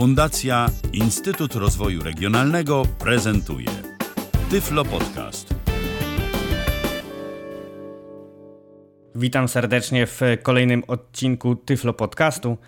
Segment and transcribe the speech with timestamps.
[0.00, 3.66] Fundacja Instytut Rozwoju Regionalnego prezentuje
[4.50, 5.54] Tyflo Podcast.
[9.14, 12.58] Witam serdecznie w kolejnym odcinku Tyflo Podcastu.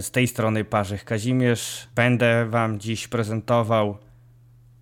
[0.00, 1.88] Z tej strony Parzych Kazimierz.
[1.94, 3.98] Będę Wam dziś prezentował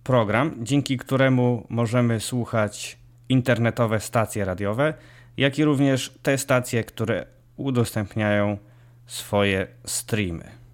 [0.03, 2.97] program, dzięki któremu możemy słuchać
[3.29, 4.93] internetowe stacje radiowe,
[5.37, 7.25] jak i również te stacje, które
[7.57, 8.57] udostępniają
[9.05, 10.66] swoje streamy.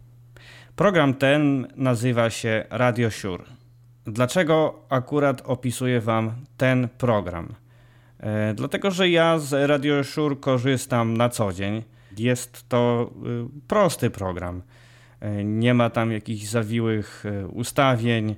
[0.76, 3.44] Program ten nazywa się Radio Shure.
[4.06, 7.56] Dlaczego akurat opisuję Wam ten program?
[8.20, 11.84] E, dlatego, że ja z Radio Shure korzystam na co dzień.
[12.18, 14.62] Jest to y, prosty program.
[15.20, 18.36] E, nie ma tam jakichś zawiłych e, ustawień,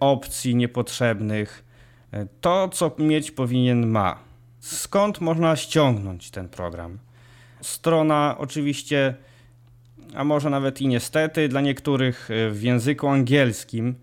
[0.00, 1.64] opcji niepotrzebnych.
[2.40, 4.18] To, co mieć powinien, ma.
[4.60, 6.98] Skąd można ściągnąć ten program?
[7.60, 9.14] Strona oczywiście,
[10.14, 13.94] a może nawet i niestety dla niektórych w języku angielskim.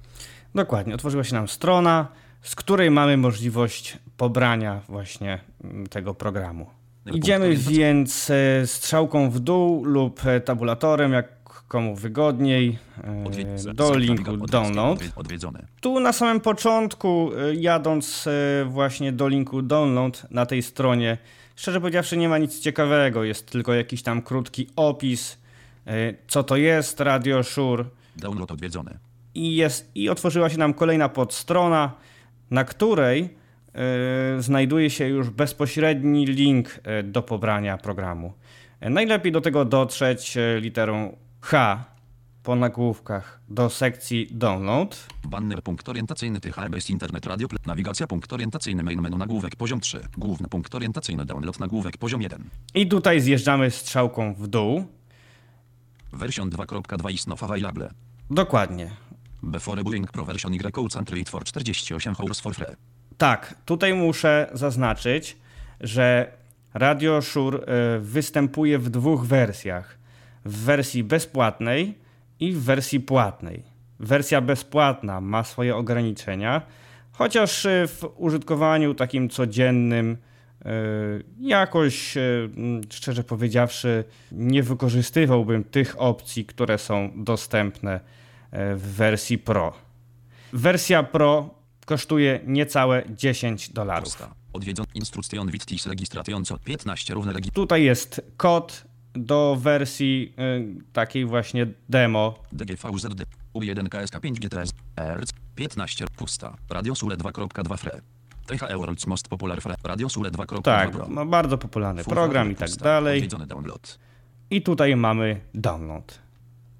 [0.55, 2.09] Dokładnie, otworzyła się nam strona,
[2.43, 6.71] z której mamy możliwość pobrania właśnie mm, tego programu.
[7.15, 11.37] Idziemy więc e, strzałką w dół lub e, tabulatorem, jak
[11.69, 12.79] komu wygodniej,
[13.69, 14.99] e, do linku download.
[15.81, 18.29] Tu na samym początku, jadąc
[18.67, 21.19] właśnie do linku download na tej stronie,
[21.57, 25.39] szczerze powiedziawszy nie ma nic ciekawego, jest tylko jakiś tam krótki opis,
[26.29, 27.85] co to jest Radio Shure.
[28.17, 28.99] Download odwiedzony.
[29.35, 31.93] I, jest, I otworzyła się nam kolejna podstrona,
[32.51, 33.37] na której
[34.39, 38.33] znajduje się już bezpośredni link y, do pobrania programu.
[38.81, 41.85] Najlepiej do tego dotrzeć literą H
[42.43, 45.07] po nagłówkach do sekcji Download.
[45.25, 50.49] Banner punkt orientacyjny THBS Internet Radio Nawigacja punkt orientacyjny main menu nagłówek poziom 3 Główny
[50.49, 54.85] punkt orientacyjny download nagłówek poziom 1 I tutaj zjeżdżamy strzałką w dół.
[56.13, 57.91] Version 2.2 is not available.
[58.31, 58.91] Dokładnie.
[59.43, 62.96] Before Boeing Pro version Y concentrate for 48 hours for free.
[63.19, 65.37] Tak, tutaj muszę zaznaczyć,
[65.81, 66.33] że
[66.75, 69.99] Radio Shure y, występuje w dwóch wersjach.
[70.45, 71.99] W wersji bezpłatnej
[72.41, 73.63] i w wersji płatnej.
[74.01, 76.63] Wersja bezpłatna ma swoje ograniczenia,
[77.13, 80.17] chociaż y, w użytkowaniu takim codziennym
[80.67, 80.67] y,
[81.41, 82.15] jakoś,
[82.91, 88.01] szczerze powiedziawszy, nie wykorzystywałbym tych opcji, które są dostępne
[88.53, 89.73] w wersji Pro.
[90.53, 91.56] Wersja Pro
[91.87, 94.19] kosztuje niecałe 10 dolarów.
[94.53, 101.67] Odwiedzony instrukcjon Wittis rejestracjąco 15 równe regi- Tutaj jest kod do wersji y, takiej właśnie
[101.89, 102.43] demo.
[102.53, 103.25] DGVZD
[103.55, 104.73] U1 KSK 5 GTS
[105.17, 106.57] RC 15 pusta.
[106.71, 108.01] Radio Sule 2.2 FRE.
[108.47, 109.75] TH World's Most Popular FRE.
[109.85, 112.85] Radio Sule 2.2 Tak, ma bardzo popularny program i tak pusta.
[112.85, 113.17] dalej.
[113.19, 113.99] Odwiedzony download.
[114.51, 116.19] I tutaj mamy download.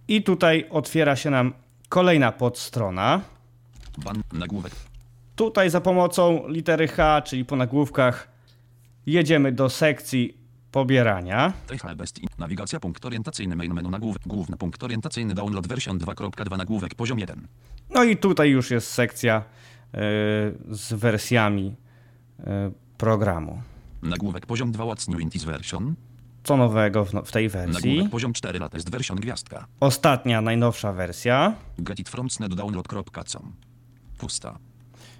[0.09, 1.53] I tutaj otwiera się nam
[1.89, 3.21] kolejna podstrona.
[4.05, 4.73] Ban nagłówek.
[5.37, 8.29] Tutaj za pomocą litery H, czyli po nagłówkach,
[9.07, 10.37] jedziemy do sekcji
[10.73, 11.53] pobierania.
[11.97, 12.21] Best.
[12.39, 14.23] Nawigacja punkt orientacyjny main menu nagłówek.
[14.27, 17.49] Główny punkt orientacyjny download version 2.2 nagłówek poziom 1.
[17.91, 19.99] No i tutaj już jest sekcja y,
[20.71, 21.77] z wersjami
[22.41, 22.45] y,
[22.99, 23.63] programu.
[24.03, 25.95] Nagłówek poziom 2 What's New in this version.
[26.45, 27.91] Co nowego w, no, w tej wersji?
[27.91, 29.67] Nagłówek poziom 4 latest version gwiazdka.
[29.81, 31.55] Ostatnia, najnowsza wersja.
[31.79, 33.53] Get it from sneddownload.com.
[34.19, 34.59] Pusta.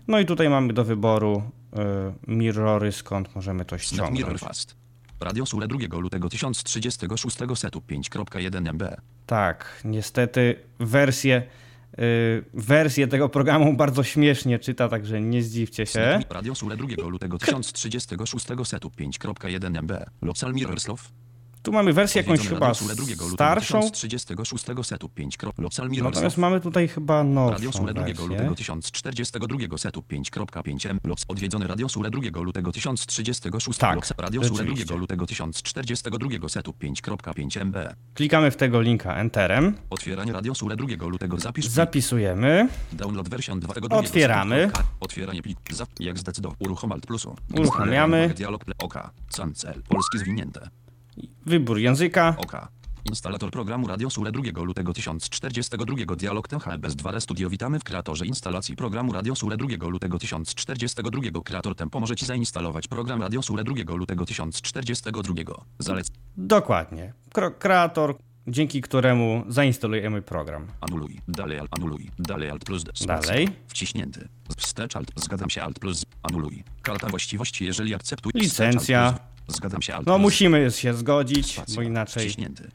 [0.09, 1.79] No i tutaj mamy do wyboru y,
[2.27, 4.41] mirrory, skąd możemy to Snap Mirror ściągnąć.
[4.41, 4.77] Fast.
[5.21, 8.83] Radio Sule 2 lutego 1036 setu 5.1 MB.
[9.27, 11.43] Tak, niestety wersję,
[11.99, 16.21] y, wersję tego programu bardzo śmiesznie czyta, także nie zdziwcie się.
[16.31, 19.93] Radio Sule 2 lutego 1036 setu 5.1 MB.
[20.23, 21.13] Local Mirrorslow.
[21.67, 25.39] Tu mamy wersję jakąś chyba Radio Sule 2 lutego starszą, 1036 setu 5.
[25.59, 28.27] Local natomiast mamy tutaj chyba Radio nowszą Sule 2 wersję.
[28.27, 30.99] lutego 1042 setu 5.5 M.
[31.05, 34.85] Loc odwiedzony Radio Sule 2 lutego 1036 Tak, Loc Radio Sule rzeczywiście.
[34.87, 37.77] 2 lutego 1042 setu 5.5 MB.
[38.15, 43.75] Klikamy w tego linka Enterem, Otwieranie Radio Sule 2 lutego zapisz zapisujemy, Download version 2.
[43.91, 44.71] Otwieramy.
[45.01, 45.59] Otwieranie plik.
[46.01, 46.57] Jak zdecydował.
[46.61, 47.37] Uruchom Alt plusu.
[47.59, 48.33] Uruchamiamy.
[48.37, 49.11] Dialog ple- OK.
[49.37, 49.83] Cancel.
[49.89, 50.69] Polski zwinięte.
[51.47, 52.69] Wybór języka, OK.
[53.09, 58.27] Instalator programu Radio Sule 2 lutego 1042 Dialog TH bez 2 Studio witamy w kreatorze
[58.27, 63.65] instalacji programu Radio Sule 2 lutego 1042 Kreator ten pomoże Ci zainstalować program Radio Sule
[63.65, 65.35] 2 lutego 1042
[65.79, 67.13] Zalec dokładnie.
[67.59, 68.17] Kreator
[68.47, 70.67] dzięki któremu zainstalujemy program.
[70.81, 71.21] Anuluj.
[71.29, 71.69] Dalej alt.
[71.71, 72.11] Anuluj.
[72.19, 72.85] Dalej alt plus.
[73.07, 73.49] Dalej.
[73.69, 74.29] Wciśnięty.
[74.57, 75.13] Wstecz alt.
[75.17, 76.05] Zgadzam się alt plus.
[76.23, 76.65] Anuluj.
[76.83, 78.33] Karta właściwości, jeżeli akceptuj.
[78.35, 79.19] Licencja.
[79.49, 81.75] Zgadzam się alt No musimy się zgodzić, Spacja.
[81.77, 82.71] bo inaczej, Wciśnięty.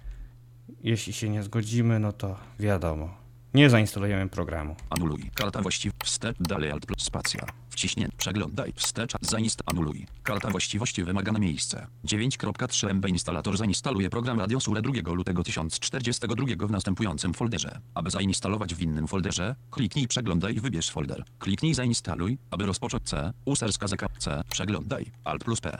[0.84, 3.22] jeśli się nie zgodzimy, no to wiadomo.
[3.54, 4.76] Nie zainstalujemy programu.
[4.90, 5.32] Anuluj.
[5.36, 6.06] Karta właściwości.
[6.06, 6.38] Wstecz.
[6.40, 7.04] Dalej alt plus.
[7.04, 7.46] Spacja.
[7.70, 8.18] Wciśnięty.
[8.18, 8.74] Przeglądaj.
[8.76, 9.12] Wstecz.
[9.22, 9.62] Zainst.
[9.66, 10.06] Anuluj.
[10.24, 11.88] Karta właściwości wymagane miejsce.
[12.06, 17.80] 9.3 MB instalator zainstaluje program Radio Sure 2 lutego 1042 w następującym folderze.
[17.94, 21.24] Aby zainstalować w innym folderze, kliknij przeglądaj i wybierz folder.
[21.40, 23.34] Kliknij zainstaluj, aby rozpocząć C.
[23.46, 24.42] Userska zaka C.
[24.52, 25.06] Przeglądaj.
[25.24, 25.78] Alt plus P.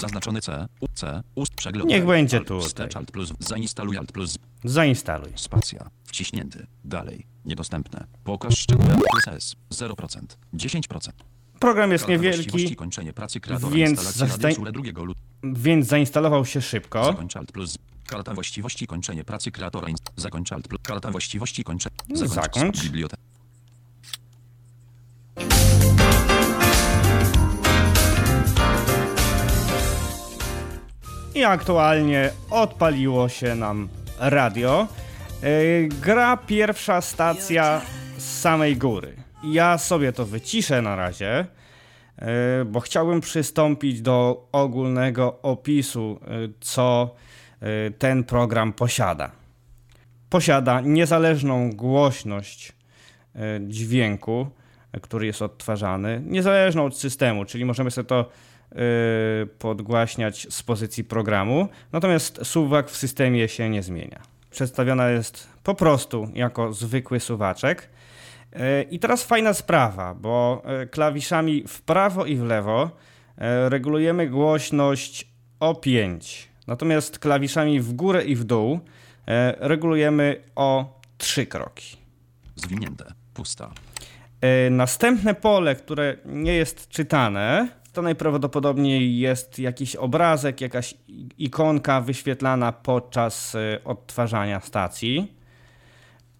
[0.00, 0.66] Zaznaczony C.
[0.80, 1.22] U, C.
[1.34, 1.96] Ust przeglądaj.
[1.98, 2.40] Niech będzie.
[2.60, 3.32] Wstecz alt plus.
[3.38, 4.38] Zainstaluj alt plus.
[4.64, 5.32] Zainstaluj.
[5.36, 5.90] Spacja.
[6.04, 6.66] Wciśnięty.
[6.84, 7.26] Dalej.
[7.44, 8.06] Niedostępne.
[8.24, 9.56] Pokaż szczegóły plus S.
[9.70, 10.36] 0%.
[10.54, 11.10] 10%.
[11.60, 13.40] Program jest niewielki, kończenie pracy
[13.70, 15.12] więc instalacji zastań- Radio Sure 2 lutego.
[15.42, 17.04] więc zainstalował się szybko.
[17.04, 17.78] Zakończ alt plus.
[18.06, 19.88] Karta właściwości kończenie pracy kreatora.
[20.16, 20.80] Zakończ alt plus.
[20.82, 21.96] Karta właściwości kończenie.
[22.14, 22.82] Zakończ.
[22.82, 23.22] Biblioteka.
[31.36, 33.88] I aktualnie odpaliło się nam
[34.18, 34.88] radio.
[35.42, 37.80] Yy, gra pierwsza stacja
[38.16, 39.16] z samej góry.
[39.44, 41.46] Ja sobie to wyciszę na razie,
[42.18, 42.26] yy,
[42.64, 47.14] bo chciałbym przystąpić do ogólnego opisu, yy, co
[47.98, 49.30] ten program posiada.
[50.30, 52.72] Posiada niezależną głośność
[53.60, 54.46] dźwięku,
[55.02, 58.30] który jest odtwarzany, niezależną od systemu, czyli możemy sobie to
[59.58, 64.22] podgłaśniać z pozycji programu, natomiast suwak w systemie się nie zmienia.
[64.50, 67.88] Przedstawiona jest po prostu jako zwykły suwaczek.
[68.52, 72.90] Yy, I teraz fajna sprawa, bo yy, klawiszami w prawo i w lewo
[73.68, 75.28] regulujemy głośność
[75.60, 78.80] o 5, natomiast klawiszami w górę i w dół
[79.58, 81.96] regulujemy o 3 kroki.
[82.54, 83.12] Zwinięte.
[83.34, 83.70] Pusta.
[84.70, 90.94] Następne pole, które nie jest czytane, to najprawdopodobniej jest jakiś obrazek, jakaś
[91.38, 95.36] ikonka wyświetlana podczas e, odtwarzania stacji.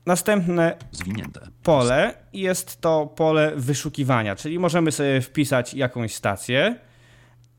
[0.06, 1.48] Następne Zwinięte.
[1.62, 6.76] pole jest to pole wyszukiwania, czyli możemy sobie wpisać jakąś stację.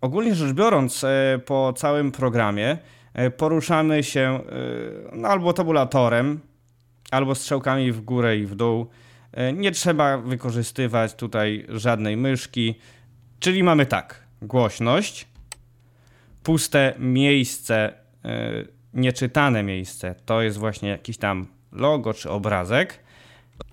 [0.02, 2.78] Ogólnie rzecz biorąc, e, po całym programie
[3.14, 4.40] e, poruszamy się
[5.14, 6.40] no, albo tabulatorem,
[7.12, 8.88] albo strzałkami w górę i w dół.
[9.54, 12.76] Nie trzeba wykorzystywać tutaj żadnej myszki,
[13.40, 15.28] czyli mamy tak: głośność,
[16.44, 17.94] puste miejsce,
[18.26, 18.52] e,
[18.94, 23.04] nieczytane miejsce to jest właśnie jakiś tam logo czy obrazek.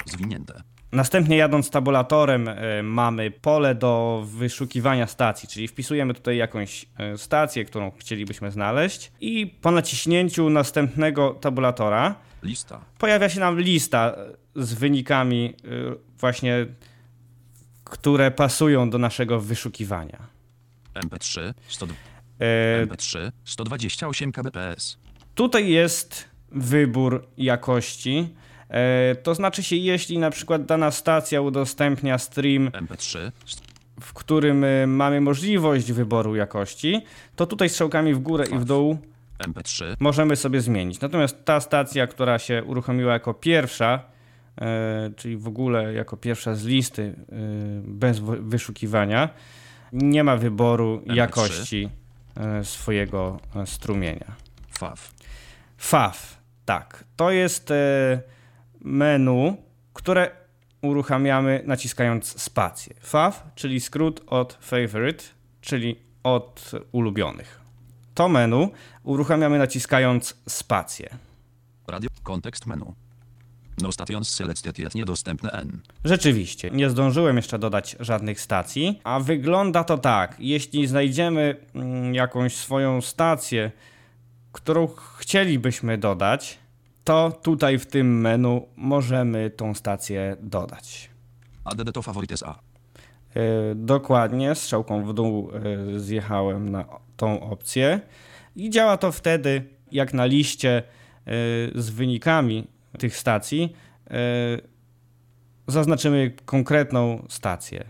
[0.06, 0.62] Zwinięte.
[0.93, 7.64] Następnie jadąc tabulatorem e, mamy pole do wyszukiwania stacji, czyli wpisujemy tutaj jakąś e, stację,
[7.64, 12.81] którą chcielibyśmy znaleźć i po naciśnięciu następnego tabulatora Lista.
[12.99, 14.17] pojawia się nam lista
[14.56, 15.55] z wynikami
[16.19, 16.67] właśnie,
[17.84, 20.19] które pasują do naszego wyszukiwania.
[20.94, 21.54] MP3.
[21.69, 21.86] 100,
[22.40, 23.31] E, MP3.
[23.44, 24.98] 128 kbps.
[25.34, 28.28] Tutaj jest wybór jakości.
[28.69, 33.31] E, To znaczy się, jeśli na przykład dana stacja udostępnia stream MP3.
[34.00, 37.02] w którym y, mamy możliwość wyboru jakości,
[37.36, 38.98] to tutaj strzałkami w górę i w dół
[39.38, 39.84] MP3.
[40.00, 41.00] możemy sobie zmienić.
[41.00, 44.14] Natomiast ta stacja, która się uruchomiła jako pierwsza, e,
[45.17, 47.15] czyli w ogóle jako pierwsza z listy y,
[47.84, 49.29] bez wyszukiwania,
[49.93, 51.15] nie ma wyboru MP3.
[51.15, 51.89] jakości
[52.37, 54.34] e, swojego e, strumienia.
[54.69, 55.11] FAW.
[55.77, 57.05] FAW, tak.
[57.17, 58.20] To jest e,
[58.81, 59.56] menu,
[59.93, 60.31] które
[60.82, 62.94] uruchamiamy naciskając spację.
[63.01, 65.25] FAW, czyli skrót od favorite,
[65.61, 67.61] czyli od ulubionych.
[68.15, 68.70] To menu
[69.03, 71.08] uruchamiamy naciskając spację.
[71.87, 72.11] Radio.
[72.23, 73.04] Kontekst menu.
[73.82, 75.81] No stations selected jest niedostępne N.
[76.04, 80.36] Rzeczywiście, nie zdążyłem jeszcze dodać żadnych stacji, a wygląda to tak.
[80.38, 83.70] Jeśli znajdziemy mm, jakąś swoją stację,
[84.52, 84.86] którą
[85.19, 86.58] chcielibyśmy dodać,
[87.04, 91.10] to tutaj w tym menu możemy tą stację dodać.
[91.64, 92.58] ADD to faworytes A.
[93.34, 93.43] Yy,
[93.74, 95.50] dokładnie, strzałką w dół
[95.90, 96.84] yy, zjechałem na
[97.16, 98.00] tą opcję
[98.56, 100.82] i działa to wtedy, jak na liście
[101.26, 101.32] yy,
[101.82, 103.77] z wynikami tych stacji
[104.10, 104.17] yy,
[105.67, 107.84] zaznaczymy konkretną stację.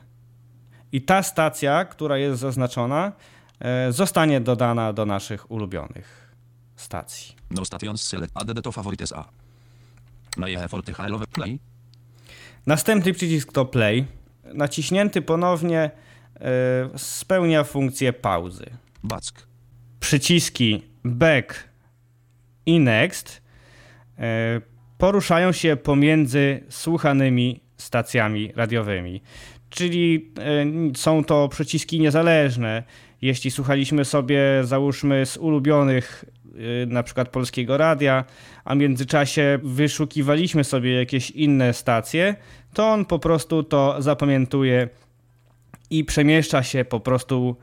[0.93, 3.13] I ta stacja, która jest zaznaczona,
[3.61, 6.35] yy, zostanie dodana do naszych ulubionych
[6.77, 7.35] stacji.
[7.51, 8.33] No stations select.
[8.35, 9.25] ADD to faworytes A.
[11.33, 11.59] Play.
[12.67, 14.07] Następny przycisk to play.
[14.55, 15.91] Naciśnięty ponownie
[16.41, 18.67] yy, spełnia funkcję pauzy.
[19.05, 19.47] Back.
[20.01, 21.69] przyciski back
[22.67, 23.43] i Next
[24.19, 24.61] e,
[24.99, 29.23] poruszają się pomiędzy słuchanymi stacjami radiowymi.
[29.71, 32.83] Czyli e, są to przyciski niezależne.
[33.23, 36.25] Jeśli słuchaliśmy sobie, załóżmy, z ulubionych
[36.83, 38.25] e, na przykład polskiego radia,
[38.65, 42.37] a w międzyczasie wyszukiwaliśmy sobie jakieś inne stacje,
[42.75, 44.89] to on po prostu to zapamiętuje
[45.91, 47.57] i przemieszcza się po prostu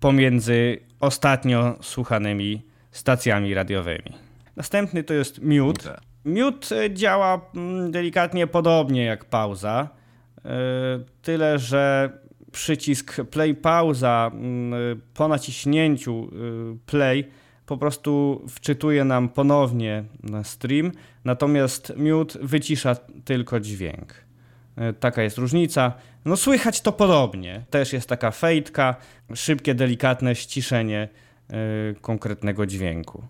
[0.00, 4.12] pomiędzy ostatnio słuchanymi stacjami radiowymi.
[4.56, 6.11] Następny to jest mute.
[6.24, 9.88] Mute e, działa mm, delikatnie podobnie jak pauza,
[10.44, 10.48] e,
[11.22, 12.12] tyle że
[12.52, 16.30] przycisk play pauza mm, po naciśnięciu
[16.86, 17.24] play
[17.66, 20.92] po prostu wczytuje nam ponownie na stream,
[21.24, 24.14] natomiast mute wycisza tylko dźwięk.
[24.76, 25.92] E, Taka jest różnica.
[26.24, 27.64] No słychać to podobnie.
[27.70, 28.96] Też jest taka fejtka,
[29.34, 31.08] szybkie, delikatne ściszenie
[31.50, 31.56] e,
[32.00, 33.24] konkretnego dźwięku.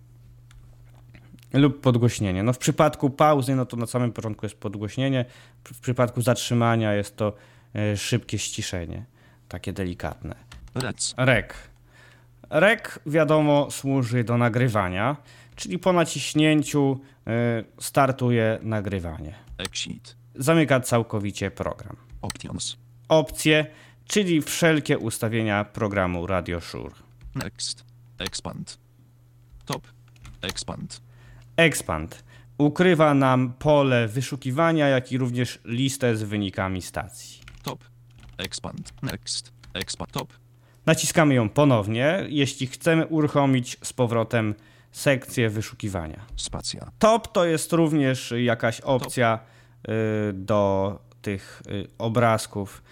[1.53, 2.43] Lub podgłośnienie.
[2.43, 5.25] No w przypadku pauzy, no to na samym początku jest podgłośnienie.
[5.65, 7.33] W przypadku zatrzymania jest to
[7.75, 9.05] e, szybkie ściszenie.
[9.49, 10.35] Takie delikatne.
[10.75, 11.15] Rec.
[11.17, 11.55] Rek.
[12.51, 15.17] Rek, wiadomo, służy do nagrywania,
[15.57, 19.35] czyli po naciśnięciu e, startuje nagrywanie.
[19.59, 20.17] Exit.
[20.35, 21.97] Zamyka całkowicie program.
[22.23, 22.77] Options.
[23.09, 23.67] Opcje,
[24.05, 26.95] czyli wszelkie ustawienia programu Radio Shure.
[27.35, 27.85] Next.
[28.19, 28.79] Expand.
[29.65, 29.87] Top.
[30.43, 31.01] Expand.
[31.57, 32.25] Expand
[32.59, 37.41] ukrywa nam pole wyszukiwania, jak i również listę z wynikami stacji.
[37.63, 37.85] Top.
[38.39, 38.93] Expand.
[39.03, 39.53] Next.
[39.75, 40.13] Expand.
[40.13, 40.33] Top.
[40.87, 44.55] Naciskamy ją ponownie, jeśli chcemy uruchomić z powrotem
[44.93, 46.21] sekcję wyszukiwania.
[46.37, 46.91] Spacja.
[46.99, 49.93] Top to jest również jakaś opcja y,
[50.33, 52.83] do tych y, obrazków.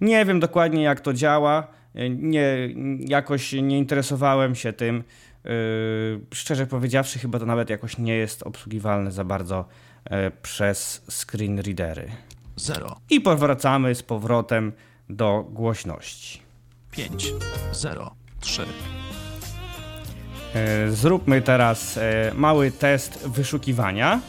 [0.00, 1.66] Nie wiem dokładnie jak to działa.
[1.96, 2.44] y, Nie,
[2.98, 5.04] jakoś nie interesowałem się tym.
[5.46, 9.64] Y, Szczerze powiedziawszy, chyba to nawet jakoś nie jest obsługiwalne za bardzo
[10.06, 10.10] y,
[10.42, 12.10] przez screen readery.
[12.56, 12.96] 0.
[13.10, 14.72] I powracamy z powrotem
[15.08, 16.42] do głośności.
[16.90, 17.32] 5.
[17.72, 18.14] 0.
[18.40, 18.62] 3.
[20.86, 22.00] Y, Zróbmy teraz y,
[22.34, 24.20] mały test wyszukiwania.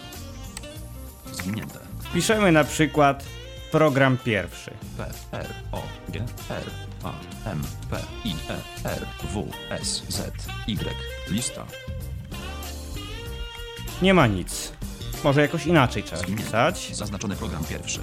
[1.32, 1.80] Zwinięte.
[2.14, 3.26] Piszemy na przykład
[3.72, 4.72] program pierwszy.
[4.98, 5.06] P.
[5.32, 5.54] R.
[5.72, 5.84] O.
[6.10, 6.20] G.
[6.50, 6.87] R.
[7.08, 7.50] A.
[7.50, 7.62] M.
[7.90, 8.00] P.
[8.26, 8.36] I.
[8.50, 8.90] E.
[8.90, 9.08] R.
[9.34, 9.48] W.
[9.70, 10.04] S.
[10.08, 10.48] Z.
[10.68, 10.96] Y.
[11.30, 11.66] Lista.
[14.02, 14.74] Nie ma nic.
[15.24, 16.96] Może jakoś inaczej trzeba pisać.
[16.96, 18.00] Zaznaczony program pierwszy.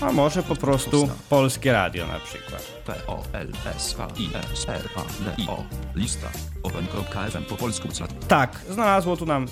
[0.00, 2.62] A może po prostu polskie radio na przykład.
[2.86, 2.94] P.
[3.06, 3.22] O.
[3.32, 3.52] L.
[3.76, 3.94] S.
[3.96, 4.08] K.
[4.18, 4.30] I.
[4.34, 4.52] E.
[4.52, 4.68] S.
[4.68, 4.88] R.
[4.96, 5.00] A.
[5.24, 5.42] D.
[5.42, 5.48] I.
[5.48, 5.64] O.
[5.94, 6.28] Lista.
[6.62, 7.88] Open.fm po polsku.
[7.88, 8.28] Clat.
[8.28, 9.46] Tak, znalazło tu nam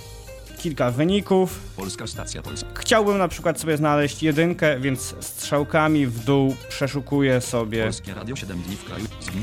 [0.59, 1.59] kilka wyników.
[1.77, 2.69] Polska stacja polska.
[2.75, 7.83] Chciałbym na przykład sobie znaleźć jedynkę, więc strzałkami w dół przeszukuję sobie.
[7.83, 9.05] Polskie Radio 7 dni w kraju.
[9.21, 9.43] Zwin.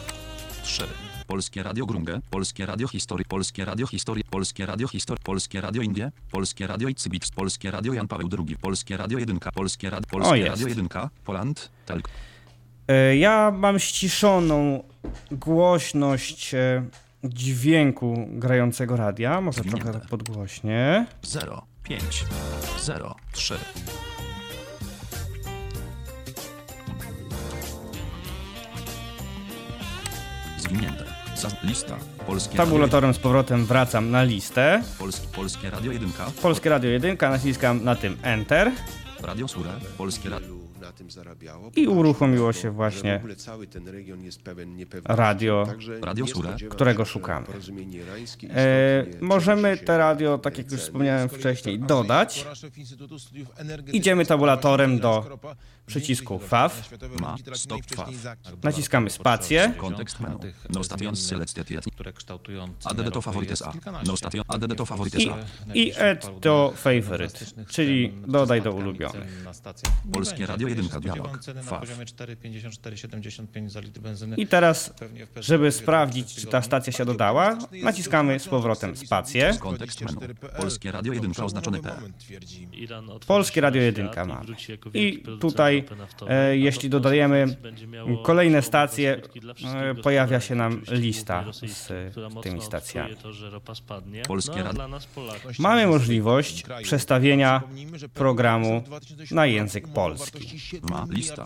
[0.63, 0.83] 3.
[1.27, 6.11] Polskie Radio Grunge, Polskie Radio Historii, Polskie Radio Historii, Polskie Radio Historii, Polskie Radio Indie,
[6.31, 10.45] Polskie Radio Icybit, Polskie Radio Jan Paweł II, Polskie Radio 1, Polskie, Rad, Polskie.
[10.49, 10.87] Radio 1,
[11.25, 12.09] Poland, Telk,
[12.87, 14.83] E, Ja mam ściszoną
[15.31, 16.83] głośność e,
[17.23, 19.41] dźwięku grającego radia.
[19.41, 19.91] Może Zwinięte.
[19.91, 21.05] trochę podgłośnie.
[21.23, 22.25] 0, 5,
[22.81, 23.55] 0, 3.
[30.57, 31.03] Zwinięte.
[31.63, 31.95] Lista.
[32.27, 34.83] Polskie Radio, Tabulatorem z powrotem wracam na listę.
[34.99, 36.11] Polskie, Polskie Radio 1,
[36.41, 38.71] Polskie Radio 1, naciskam na tym Enter.
[39.21, 40.62] Radio Sure, Polskie Radio.
[40.83, 41.71] Wielu na tym zarabiało.
[41.75, 45.17] I uruchomiło na to, się właśnie w ogóle cały ten region jest pełen niepewności.
[45.19, 45.67] radio,
[46.01, 46.25] Radio
[46.69, 47.47] którego szukamy.
[48.49, 52.45] E, możemy te radio, tak jak już wspomniałem wcześniej, dodać.
[53.93, 55.39] Idziemy tabulatorem do
[55.85, 56.39] przycisku.
[56.39, 56.71] FAW.
[57.19, 58.09] Ma stop FAW.
[58.63, 59.73] Naciskamy spację.
[59.77, 60.37] Kontekst menu.
[60.69, 61.85] No station selected yet.
[61.93, 63.73] które kształtują ADD to favorites A.
[64.05, 65.73] No station ADD to favorites I, A.
[65.73, 69.45] i add to favorite, czyli dodaj do ulubionych.
[70.13, 71.39] Polskie Radio 1 dialog.
[71.39, 71.79] Ceny na FAW.
[71.79, 74.35] poziomie 4,54,75 za litr benzyny.
[74.35, 74.93] I teraz,
[75.35, 79.57] żeby sprawdzić, czy ta stacja się dodała, naciskamy z powrotem spację.
[79.59, 80.35] Kontekst menu.
[80.57, 81.95] Polskie Radio 1 oznaczony P.
[83.27, 84.45] Polskie Radio na 1 świat mamy.
[84.45, 85.41] wróci jako I producent
[85.81, 87.57] tutaj, e, to jeśli dodajemy
[88.23, 89.21] kolejne stacje,
[89.75, 91.91] e, pojawia się nam lista z
[92.43, 93.15] tymi stacjami.
[93.15, 93.29] To.
[94.27, 95.59] Polskie no, Polaków.
[95.59, 97.61] Mamy możliwość przestawienia
[98.13, 98.83] programu
[99.31, 100.59] na język polski.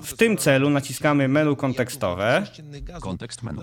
[0.01, 2.47] W tym celu naciskamy menu kontekstowe.
[3.01, 3.61] Kontekst menu.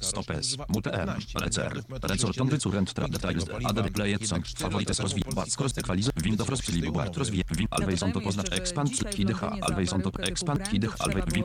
[0.00, 0.56] Stop S.
[0.68, 1.10] Mute M.
[1.40, 1.82] Recer.
[2.02, 3.44] Resorton Recurrent Trap Details.
[3.64, 4.46] ADD Play et Song.
[4.58, 5.24] Favorites rozwij.
[5.34, 6.10] Bats Cross Equalize.
[6.24, 7.42] Windows Rozpili Bubart rozwij.
[7.50, 8.90] Win Always on top oznacz expand.
[9.10, 9.56] Kid H.
[9.62, 10.68] Always on top expand.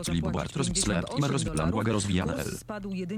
[0.05, 0.75] Cili Bubart rozwij.
[0.75, 1.05] Sled.
[1.17, 1.31] Imer.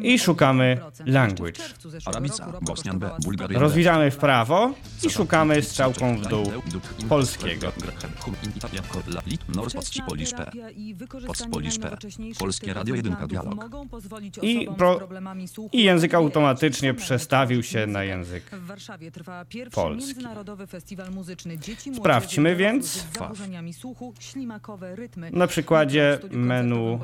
[0.01, 1.61] I szukamy language.
[2.05, 2.59] Arabica.
[2.61, 3.09] Bosnian B.
[3.49, 6.45] Rozwijamy w prawo i szukamy strzałką w dół
[7.09, 7.71] polskiego.
[12.39, 13.55] Polskie Radio 1 dialog.
[14.41, 14.99] I pro-
[15.71, 18.43] I język automatycznie przestawił się na język.
[19.73, 20.05] Polski.
[20.07, 23.05] międzynarodowy festiwal muzyczny dzieci Sprawdźmy więc.
[25.31, 26.99] Na przykładzie menu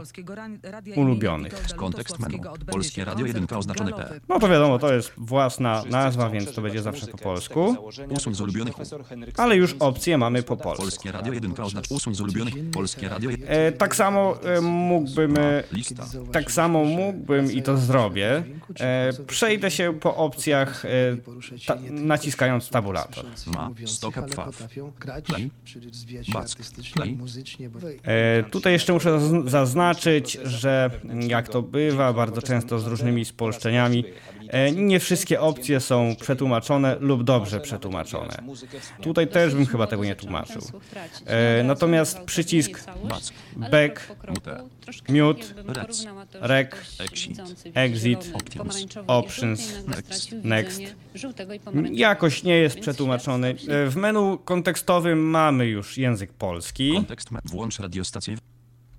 [0.95, 1.53] ulubionych.
[1.75, 2.39] Kontekst menu.
[2.71, 4.19] Polskie Radio 1 koncert oznaczone P.
[4.29, 7.75] No to wiadomo, to jest własna nazwa, więc to będzie zawsze po polsku.
[8.09, 8.75] Usuń z ulubionych.
[9.37, 10.81] Ale już opcje mamy po polsku.
[10.81, 12.53] Polskie Radio 1 oznacz usuń z ulubionych.
[12.71, 13.47] Polskie Radio 1.
[13.49, 15.37] E, tak samo e, mógłbym.
[15.37, 16.05] E, Lista.
[16.31, 18.43] tak samo mógłbym i to zrobię.
[18.79, 20.89] E, przejdę się po opcjach, e,
[21.65, 23.25] ta, naciskając tabulator.
[23.55, 23.69] Ma.
[23.85, 24.67] Stoka pfaw.
[25.23, 25.51] Play.
[26.33, 26.49] Back.
[26.93, 27.17] Play.
[28.03, 30.89] E, tutaj jeszcze muszę zaz- zaznaczyć, że
[31.27, 34.03] jak to bywa bardzo często z różnymi spolszczeniami,
[34.75, 38.43] nie wszystkie opcje są przetłumaczone lub dobrze przetłumaczone.
[39.01, 40.61] Tutaj też bym chyba tego nie tłumaczył.
[41.25, 42.83] E, natomiast przycisk
[43.55, 44.15] Back.
[45.09, 45.41] Mute.
[46.33, 46.69] rec,
[47.73, 48.33] exit,
[49.07, 49.73] options,
[50.43, 50.79] next.
[51.91, 53.55] jakoś nie jest przetłumaczony.
[53.67, 56.93] E, w menu kontekstowym mamy już język polski.
[56.93, 57.29] Kontekst.
[57.45, 58.37] Włącz radiostację.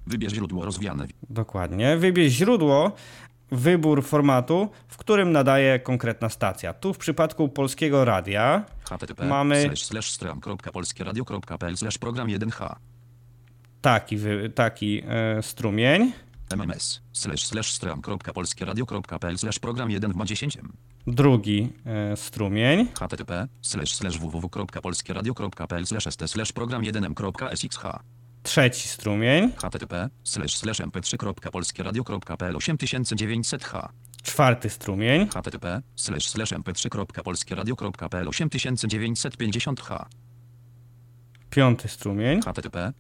[0.06, 1.06] Wybierz źródło rozwijane.
[1.30, 1.96] Dokładnie.
[1.96, 2.92] Wybierz źródło,
[3.50, 6.74] wybór formatu, w którym nadaje konkretna stacja.
[6.74, 12.74] Tu w przypadku polskiego radia http Mamy- slash slash stram.polskieradio.pl slash program 1h
[13.80, 14.16] taki,
[14.54, 16.12] taki e, strumień.
[16.56, 20.58] mms slash slash stram.polskieradio.pl slash program 1 w ma 10
[21.06, 22.86] Drugi e, strumień.
[23.00, 27.98] http slash slash www.polskieradio.pl slash st slash program 1m.sxh
[28.46, 29.52] Trzeci strumień.
[29.56, 33.88] http slash slash mp3.polskieradio.pl 8900h
[34.22, 35.28] Czwarty strumień.
[35.28, 40.04] http slash slash mp3.polskieradio.pl 8950h
[41.50, 42.40] Piąty strumień.
[42.42, 42.92] http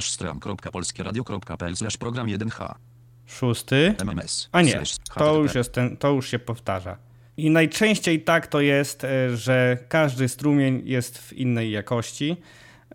[0.00, 2.74] stram.polskieradio.pl program 1h
[3.26, 3.94] Szósty.
[4.04, 4.82] mms A nie,
[5.14, 6.96] to już, jest ten, to już się powtarza.
[7.36, 12.36] I najczęściej tak to jest, e, że każdy strumień jest w innej jakości.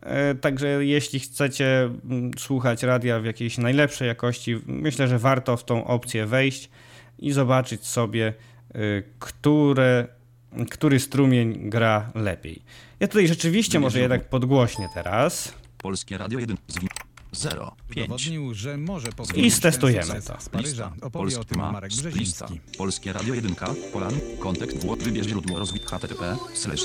[0.06, 5.64] E, Także jeśli chcecie mm, słuchać radia w jakiejś najlepszej jakości, myślę, że warto w
[5.66, 6.70] tą opcję wejść
[7.20, 8.34] i zobaczyć sobie,
[8.74, 8.80] e,
[9.20, 10.08] które,
[10.70, 12.62] który strumień gra lepiej.
[13.00, 15.54] Ja tutaj rzeczywiście może jednak podgłośnię teraz.
[15.78, 16.88] Polskie Radio 1 zwi-
[17.32, 20.38] 0 5 Udowodnił, że może I stestujemy to.
[20.52, 20.94] Paryża.
[21.02, 21.92] Opowie o tym ma Marek.
[21.92, 22.60] Brzeziński.
[22.78, 23.56] Polskie Radio 1
[23.94, 26.82] Polan kontekst w wybierz źródło rozwój http slash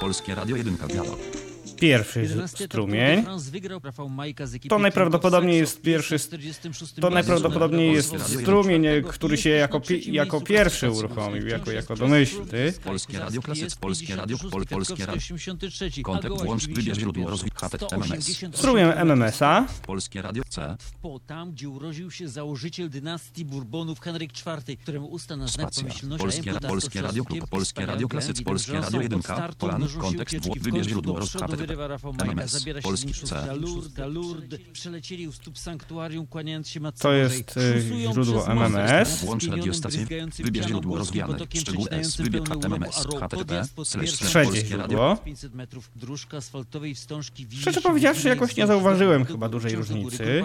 [0.00, 1.47] Polskie Radio 1 dialog
[1.80, 3.24] Pierwszy strumień.
[4.68, 6.16] To najprawdopodobniej jest pierwszy,
[7.00, 12.72] to najprawdopodobniej jest strumień, który się jako, pi, jako pierwszy uruchomił, jako, jako domyślny.
[12.84, 15.22] Polskie Radio Klasyc Polskie Radio Pol, Polskie Radio.
[16.02, 17.50] Kontekst włącz wybierz źródło rozwój
[17.92, 19.66] mms Strumień MMS-a.
[19.86, 20.76] Polskie Radio C.
[21.26, 26.52] Tam, gdzie urodził się założyciel dynastii Bourbonów Henryk IV, któremu usta na znak pomyślności Polskie,
[26.68, 30.36] Polskie Radio Klub, Polskie Radio Klasyc, Polskie Radio 1 od startu Polan, mnożą się kontekst,
[30.60, 31.26] wybierz źródło do
[31.68, 33.46] wyrywa Rafał Majka, MMS, zabiera się Polski z nim C.
[33.46, 38.12] na Lourdes, na Lourdes, przelecieli u stóp sanktuarium, kłaniając się Matce To jest, y, Szusują
[38.12, 39.24] źródło MMS.
[39.24, 40.06] Włącz radiostację,
[40.38, 43.64] wybierz źródło potokiem szczegół S, wybierz a HTTP,
[44.10, 45.16] Trzecie źródło.
[45.16, 50.42] 500 metrów dróżka asfaltowej wstążki wije Szczerze powiedziawszy, jakoś nie zauważyłem chyba dużej różnicy.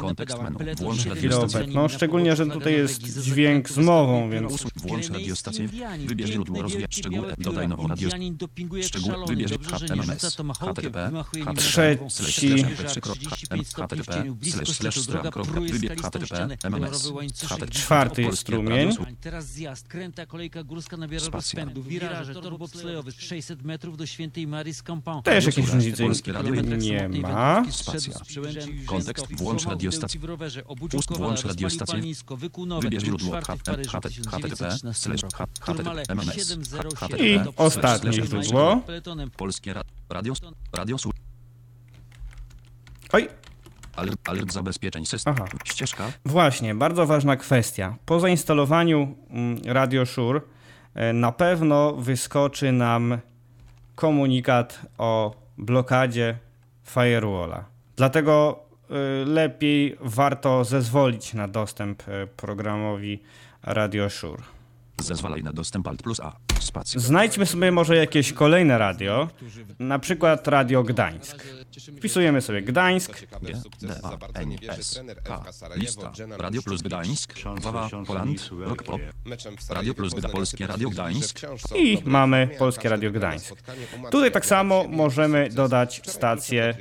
[0.00, 0.74] Kontekst menu.
[0.76, 1.66] Włącz radiostację.
[1.66, 5.68] No, szczególnie, że tutaj jest dźwięk z mową, więc- włącz radiostację,
[6.06, 9.36] wybierz źródło szczegóły, białe dodaj nową radio- Indianin dopinguje jak szczegóły, szalony.
[9.36, 15.78] wybierz HTMS, HTTP, wymachuje nim Śledziarz slash 35 stopni w cieniu, blisko szczytu, droga pruje
[15.78, 17.26] skalistą ścianę, HTTP,
[17.66, 18.36] gdzieś Czwarty obok.
[18.36, 18.90] strumień.
[19.20, 24.74] Teraz zjazd, kręta kolejka górska nabiera rozpędu, wiraże, tor bobslejowy, 600 metrów do Świętej Marii
[24.74, 25.22] z Campan.
[25.22, 26.04] Też jakieś różnicy
[26.78, 27.64] nie ma.
[27.70, 28.14] Spacja.
[28.86, 30.20] Kontekst, włącz radiostację.
[30.20, 32.02] Ust- włącz radiostację.
[32.80, 33.82] Wybierz źródło HTTP,
[34.30, 34.76] HTTP,
[36.08, 36.56] MMS,
[37.18, 38.82] I ostatnie źródło.
[39.36, 40.34] Polskie ra- Radio
[40.72, 40.96] Radio
[43.12, 43.28] Oj,
[43.96, 45.46] Alert, alert zabezpieczeń system Aha.
[45.64, 47.96] Ścieżka Właśnie, bardzo ważna kwestia.
[48.06, 50.40] Po zainstalowaniu mm, Radio Shure
[50.94, 53.18] e, na pewno wyskoczy nam
[53.94, 56.38] komunikat o blokadzie
[56.84, 57.64] firewalla.
[57.96, 63.22] Dlatego y, lepiej warto zezwolić na dostęp e, programowi
[63.62, 64.57] Radio Shure.
[64.98, 67.00] Zezwalaj na dostęp Alt plus A Spacja.
[67.00, 69.28] Znajdźmy sobie może jakieś kolejne radio,
[69.78, 71.42] na przykład Radio Gdańsk.
[71.98, 75.44] Wpisujemy sobie Gdańsk, G, D, A, N, S, K,
[75.76, 79.00] lista, Radio Plus Gdańsk, Wawa, Poland, Rock Pop,
[79.70, 81.40] Radio Plus Gda, Polskie Radio Gdańsk.
[81.76, 83.54] I mamy Polskie Radio Gdańsk.
[84.10, 86.74] Tutaj tak samo możemy dodać stacje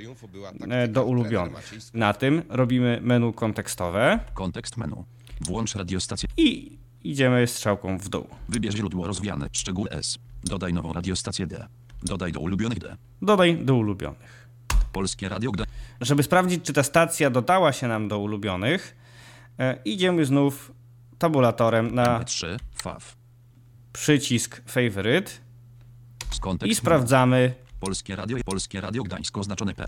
[0.70, 1.74] e, do ulubionych.
[1.94, 5.06] Na tym robimy menu kontekstowe kontekst menu.
[5.42, 6.78] Włącz radiostację, i
[7.10, 8.28] idziemy strzałką w dół.
[8.50, 10.18] wybierz źródło rozwijane, szczegół S.
[10.44, 11.68] Dodaj nową radiostację D.
[12.04, 12.96] Dodaj do ulubionych D.
[13.22, 14.48] Dodaj do ulubionych.
[14.94, 15.74] Polskie Radio Gdańsk.
[16.02, 18.96] Żeby sprawdzić, czy ta stacja dodała się nam do ulubionych,
[19.60, 20.72] e, idziemy znów
[21.18, 23.16] tabulatorem na 3, FAW.
[23.94, 25.32] przycisk Favorite
[26.66, 29.86] i sprawdzamy Polskie Radio, Polskie Radio Gdańsk oznaczone P.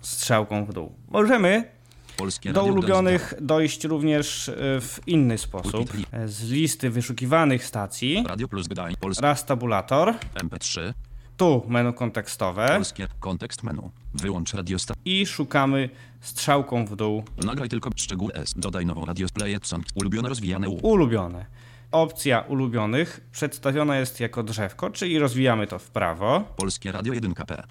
[0.00, 0.94] strzałką w dół.
[1.08, 1.77] Możemy
[2.18, 5.90] Polskie do ulubionych dojść również e, w inny sposób.
[6.12, 8.24] E, Z listy wyszukiwanych stacji.
[8.26, 9.00] Radio Plus Gdańsk.
[9.00, 10.92] Polskie raz tabulator, MP3.
[11.36, 13.90] tu menu kontekstowe Polskie kontekst menu.
[14.14, 15.02] Wyłącz radiostację.
[15.04, 18.54] i szukamy strzałką w dół Nagraj tylko szczegół S.
[18.56, 19.84] Dodaj nową radiosplay song.
[19.94, 20.74] Ulubione rozwijane U.
[20.82, 21.46] ulubione.
[21.92, 26.44] Opcja ulubionych przedstawiona jest jako drzewko, czyli rozwijamy to w prawo.
[26.56, 27.62] Polskie Radio 1P.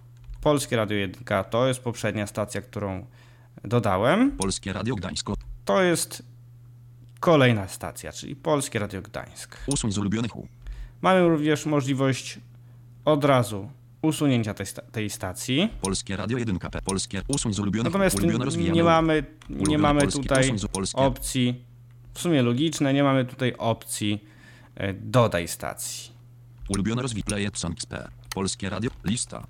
[0.42, 3.06] Polskie Radio 1 to jest poprzednia stacja, którą
[3.64, 4.32] dodałem.
[4.32, 5.30] Polskie Radio Gdańsk.
[5.66, 6.24] To jest
[7.20, 9.58] kolejna stacja, czyli Polskie Radio Gdańsk.
[9.68, 10.32] Usuń z ulubionych.
[11.02, 12.40] Mamy również możliwość
[13.06, 13.70] od razu
[14.02, 15.70] usunięcia tej, sta- tej stacji.
[15.82, 16.82] Polskie Radio 1P.
[16.82, 20.52] Polskie usuń z ulubionych Natomiast Ulubione nie mamy, nie mamy polskie, tutaj
[20.94, 21.66] opcji,
[22.14, 24.24] w sumie logiczne, nie mamy tutaj opcji
[24.76, 26.12] e, dodaj stacji.
[26.70, 27.02] Ulubione
[27.90, 28.10] P.
[28.34, 28.92] Polskie Radio.
[29.04, 29.48] Lista.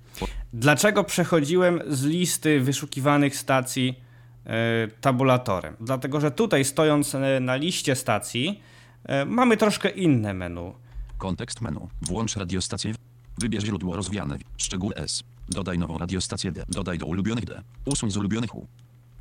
[0.52, 4.00] Dlaczego przechodziłem z listy wyszukiwanych stacji
[4.46, 5.76] e, tabulatorem?
[5.80, 8.62] Dlatego, że tutaj stojąc e, na liście stacji
[9.04, 10.74] e, mamy troszkę inne menu.
[11.18, 11.88] kontekst menu.
[12.02, 12.94] Włącz radiostację.
[13.38, 14.38] Wybierz źródło rozwijane.
[14.56, 15.22] Szczegół S.
[15.48, 16.64] Dodaj nową radiostację D.
[16.68, 17.62] Dodaj do ulubionych D.
[17.84, 18.66] Usuń z ulubionych U.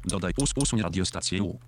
[0.06, 1.60] Dodaj us, usuń radiostację U.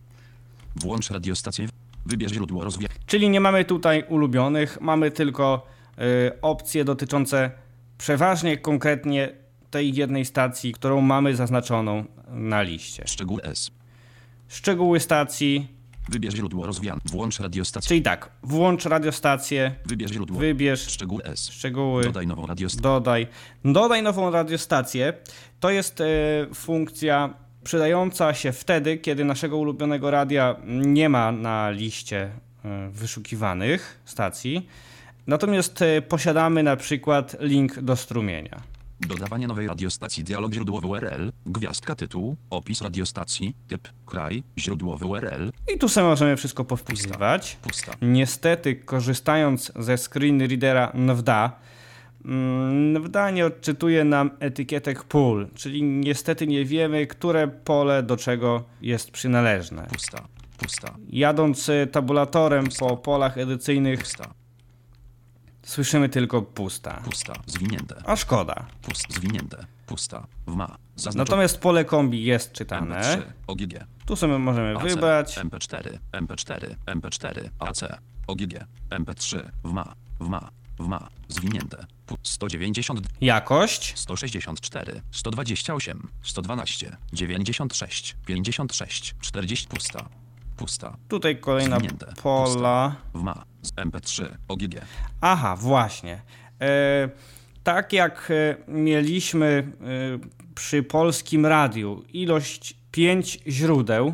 [0.75, 1.67] Włącz radiostację.
[2.05, 2.95] Wybierz źródło rozwijane.
[3.05, 7.51] Czyli nie mamy tutaj ulubionych, mamy tylko e, opcje dotyczące
[7.99, 9.29] przeważnie konkretnie
[9.71, 13.03] tej jednej stacji, którą mamy zaznaczoną na liście.
[13.07, 13.71] Szczegół S.
[14.47, 15.67] Szczegóły stacji,
[16.09, 17.01] Wybierz źródło rozwijane.
[17.05, 17.87] Włącz radiostację.
[17.87, 20.39] czyli tak, włącz radiostację, Wybierz źródło.
[20.39, 21.49] wybierz Szczegół S.
[21.49, 22.03] szczegóły.
[22.03, 22.83] Dodaj nową radiostację.
[22.83, 23.27] Dodaj.
[23.65, 25.13] Dodaj nową radiostację.
[25.59, 26.05] To jest e,
[26.53, 27.33] funkcja
[27.63, 32.31] przydająca się wtedy, kiedy naszego ulubionego radia nie ma na liście
[32.65, 34.67] e, wyszukiwanych stacji.
[35.29, 38.61] Natomiast e, posiadamy na przykład link do strumienia.
[38.99, 40.23] Dodawanie nowej radiostacji.
[40.23, 41.31] Dialog źródłowy URL.
[41.45, 42.35] Gwiazdka tytuł.
[42.49, 43.55] Opis radiostacji.
[43.67, 43.87] Typ.
[44.05, 44.43] Kraj.
[44.57, 45.51] Źródłowy URL.
[45.75, 47.57] I tu sobie możemy wszystko powpisywać.
[47.61, 47.91] Pusta.
[48.01, 51.59] Niestety, korzystając ze screen readera NVDA,
[52.25, 58.63] mm, NVDA nie odczytuje nam etykietek pól, czyli niestety nie wiemy, które pole do czego
[58.81, 59.87] jest przynależne.
[59.91, 60.27] Pusta.
[60.57, 60.95] Pusta.
[61.09, 64.38] Jadąc y, tabulatorem po polach edycyjnych, Pusta.
[65.69, 67.01] Słyszymy tylko pusta.
[67.05, 67.33] Pusta.
[67.45, 68.01] Zwinięte.
[68.05, 68.65] A szkoda.
[68.81, 69.13] Pust.
[69.13, 69.65] Zwinięte.
[69.85, 70.27] Pusta.
[70.47, 70.77] W ma.
[70.95, 71.23] Zaznaczone.
[71.23, 72.95] Natomiast pole kombi jest czytane.
[73.01, 73.21] MP3.
[73.47, 73.73] OGG.
[74.05, 75.37] Tu sobie możemy AC, wybrać.
[75.37, 77.83] MP4, MP4, MP4, AC,
[78.27, 78.53] OGG,
[78.89, 83.93] MP3, WMA, WMA, WMA, zwinięte, Pu- 190, Jakość.
[83.99, 90.09] 164, 128, 112, 96, 56, 40, pusta,
[90.59, 92.13] pusta, Tutaj kolejna Zwinięte.
[92.23, 92.95] pola.
[93.13, 94.75] WMA, z MP3, OGG,
[95.21, 96.21] Aha, właśnie.
[96.61, 97.09] E,
[97.63, 104.13] tak jak e, mieliśmy e, przy polskim radiu ilość 5 źródeł,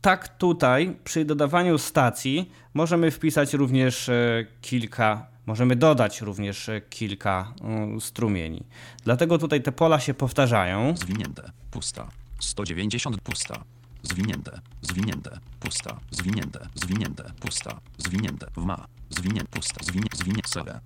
[0.00, 8.00] tak tutaj przy dodawaniu stacji możemy wpisać również e, kilka, możemy dodać również kilka mm,
[8.00, 8.64] strumieni.
[9.04, 10.94] Dlatego tutaj te pola się powtarzają.
[10.96, 12.08] zwinięte, pusta,
[12.40, 13.64] 190, pusta,
[14.02, 20.80] zwinięte, zwinięte, pusta, zwinięte, zwinięte, pusta, zwinięte, WMA, zwinięte, pusta, zwinięte, zwinięte, sere,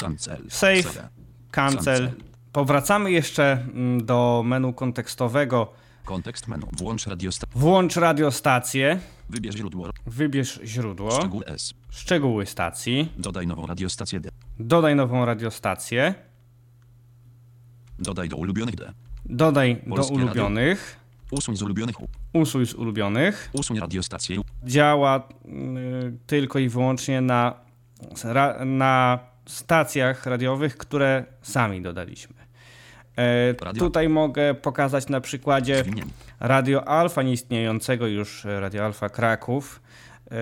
[0.00, 1.08] cancel, Save.
[1.50, 2.12] Cancel.
[2.52, 5.72] Powracamy jeszcze mm, do menu kontekstowego.
[6.04, 6.66] Kontekst menu.
[6.72, 7.60] Włącz radiostację.
[7.60, 9.00] Włącz radiostację,
[9.30, 9.90] Wybierz źródło.
[10.06, 11.74] wybierz źródło, Szczegół S.
[11.90, 14.28] szczegóły stacji, Dodaj nową radiostację D.
[14.58, 16.14] dodaj nową radiostację,
[17.98, 18.92] Dodaj do ulubionych D.
[19.24, 20.96] dodaj Polskie do ulubionych,
[21.34, 21.96] Usuń z ulubionych
[22.34, 23.50] usuń z ulubionych.
[23.52, 24.40] Usuń radiostację.
[24.64, 27.54] Działa y, tylko i wyłącznie na,
[28.24, 32.34] ra, na stacjach radiowych, które sami dodaliśmy.
[33.16, 35.84] E, tutaj mogę pokazać na przykładzie.
[36.40, 39.82] Radio Alfa, nieistniejącego już Radio Alfa Kraków.
[40.30, 40.34] E,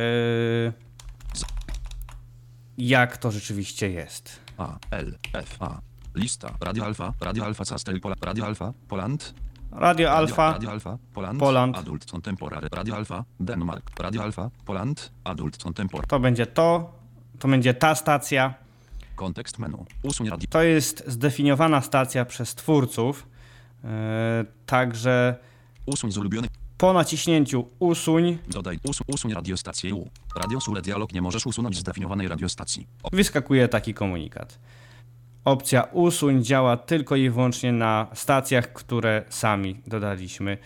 [2.78, 4.40] jak to rzeczywiście jest.
[4.58, 5.80] A, L, F, A.
[6.14, 6.54] Lista.
[6.60, 9.34] Radio Alfa, Radio Alfa, Castel, Pola, Radio Alfa, Poland.
[9.72, 11.38] Radio Alfa, Radio Alfa, Poland.
[11.40, 11.76] Poland.
[11.76, 12.68] Adult Contemporary.
[12.72, 13.90] Radio Alfa, Denmark.
[13.98, 15.10] Radio Alfa, Poland.
[15.24, 16.06] Adult Contemporary.
[16.08, 16.92] to będzie to,
[17.38, 18.54] to będzie ta stacja.
[19.16, 19.84] Kontekst menu.
[20.02, 20.48] Usuń radio.
[20.50, 23.26] To jest zdefiniowana stacja przez twórców,
[23.84, 23.90] yy,
[24.66, 25.36] także
[25.86, 26.50] Usuń z ulubionych.
[26.78, 28.78] po naciśnięciu usuń Dodaj.
[28.84, 30.08] Usuń, usuń radiostację U.
[30.36, 32.86] Radio Sule Dialog nie możesz usunąć zdefiniowanej radiostacji.
[33.02, 34.58] O, wyskakuje taki komunikat.
[35.44, 40.58] Opcja usuń działa tylko i wyłącznie na stacjach, które sami dodaliśmy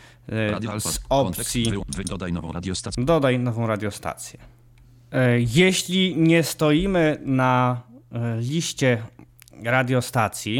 [0.69, 0.91] Alfa.
[0.91, 1.73] z opcji
[2.05, 3.05] dodaj nową radiostację.
[3.05, 4.41] dodaj nową radiostację.
[5.13, 9.03] E, Jeśli nie stoimy na e, liście
[9.65, 10.59] radiostacji,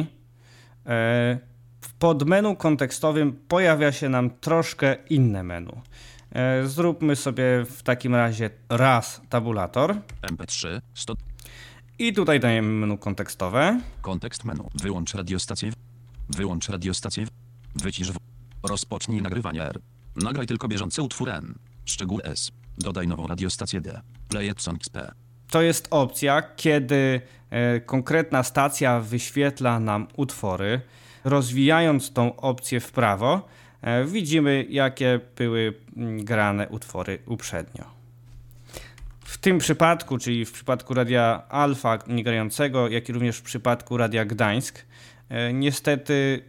[0.87, 1.39] e,
[1.81, 5.73] w podmenu kontekstowym pojawia się nam troszkę inne menu.
[6.33, 10.81] E, Zróbmy sobie w takim razie raz tabulator MP3.
[10.95, 11.15] 100.
[11.99, 13.81] i tutaj dajemy menu kontekstowe.
[14.03, 14.71] Kontekst menu.
[14.75, 15.73] Wyłącz radiostację.
[16.29, 17.27] Wyłącz radiostację.
[17.75, 18.13] Wycisz.
[18.13, 18.17] W.
[18.69, 19.81] Rozpocznij nagrywanie R.
[20.17, 21.55] Nagraj tylko bieżący utwór N.
[21.85, 22.53] Szczegół S.
[22.79, 24.01] Dodaj nową radiostację D.
[24.29, 25.13] Play it songs P.
[25.51, 30.81] To jest opcja, kiedy e, konkretna stacja wyświetla nam utwory.
[31.25, 33.49] Rozwijając tą opcję w prawo,
[33.83, 37.96] e, widzimy, jakie były mm, grane utwory uprzednio.
[39.27, 44.25] W tym przypadku, czyli w przypadku radia Alfa niegrającego, jak i również w przypadku radia
[44.25, 44.87] Gdańsk,
[45.29, 46.45] e, niestety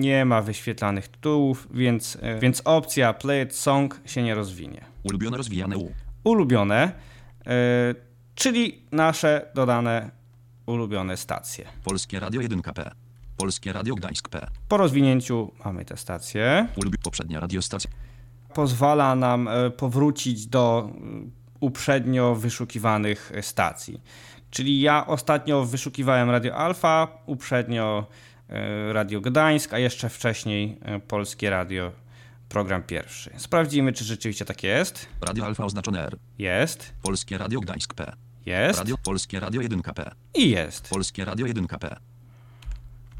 [0.00, 5.36] nie ma wyświetlanych tytułów, więc, e, więc opcja Play It Song się nie rozwinie Ulubione
[5.36, 5.92] rozwijane U.
[6.24, 6.92] ulubione,
[7.46, 7.94] e,
[8.34, 10.10] czyli nasze dodane
[10.66, 11.64] ulubione stacje.
[11.84, 12.90] Polskie Radio 1 P.
[13.36, 14.46] Polskie Radio Gdańsk P.
[14.68, 16.68] Po rozwinięciu mamy te stacje.
[16.76, 17.90] Ulubi poprzednia radiostacja.
[18.54, 20.90] Pozwala nam powrócić do
[21.60, 24.00] uprzednio wyszukiwanych stacji.
[24.50, 28.06] Czyli ja ostatnio wyszukiwałem Radio Alfa, uprzednio
[28.48, 31.92] e, Radio Gdańsk, a jeszcze wcześniej e, Polskie Radio,
[32.48, 33.30] program pierwszy.
[33.36, 35.06] Sprawdzimy, czy rzeczywiście tak jest.
[35.20, 36.16] Radio Alfa oznaczone R.
[36.38, 38.12] Jest, Polskie Radio Gdańsk P.
[38.46, 40.10] jest Radio Polskie Radio 1 P.
[40.34, 40.88] i jest.
[40.88, 41.96] Polskie Radio 1 P.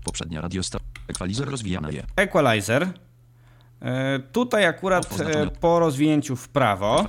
[0.05, 0.87] Poprzednia radiostacja.
[1.09, 2.03] Ekwalizer rozwijane je.
[2.17, 2.89] Equalizer.
[3.83, 7.09] E, Tutaj akurat e, po rozwinięciu w prawo,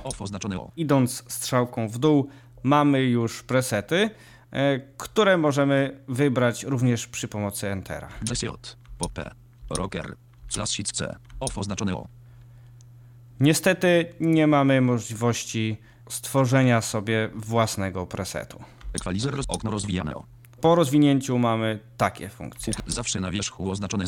[0.76, 2.28] idąc strzałką w dół,
[2.62, 4.10] mamy już presety,
[4.50, 8.08] e, które możemy wybrać również przy pomocy Entera.
[9.70, 10.16] Rocker.
[10.92, 11.16] C.
[11.40, 12.08] Off oznaczone O.
[13.40, 15.76] Niestety nie mamy możliwości
[16.08, 18.62] stworzenia sobie własnego presetu.
[19.48, 20.24] Okno rozwijane O.
[20.60, 22.72] Po rozwinięciu mamy takie funkcje.
[22.86, 24.04] Zawsze na wierzchu oznaczone.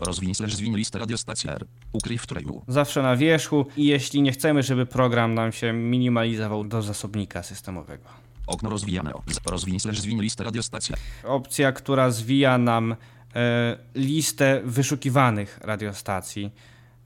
[0.00, 1.66] Rozwiń slash zwin listę radiostacji R.
[1.92, 2.62] Ukryj w której U.
[2.68, 8.04] Zawsze na wierzchu i jeśli nie chcemy, żeby program nam się minimalizował do zasobnika systemowego.
[8.46, 9.12] Okno rozwijane
[9.46, 12.96] Rozwiń slash zwin listę radiostacji opcja, która zwija nam
[13.34, 16.50] e, listę wyszukiwanych radiostacji.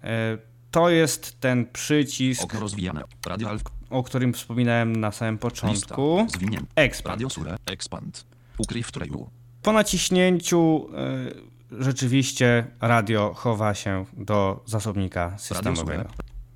[0.04, 0.38] E,
[0.70, 3.06] to jest ten przycisk, Okno rozwijane O.
[3.26, 3.70] Radio Alfa.
[3.90, 5.48] o którym wspominałem na samym Lista.
[5.48, 6.26] początku.
[6.34, 6.66] Zwinięty.
[6.76, 7.12] Expand.
[7.14, 7.56] Radio Sure.
[7.66, 8.26] Expand.
[8.58, 9.30] Ukryj w której U.
[9.62, 16.04] Po naciśnięciu e, rzeczywiście radio chowa się do zasobnika systemowego.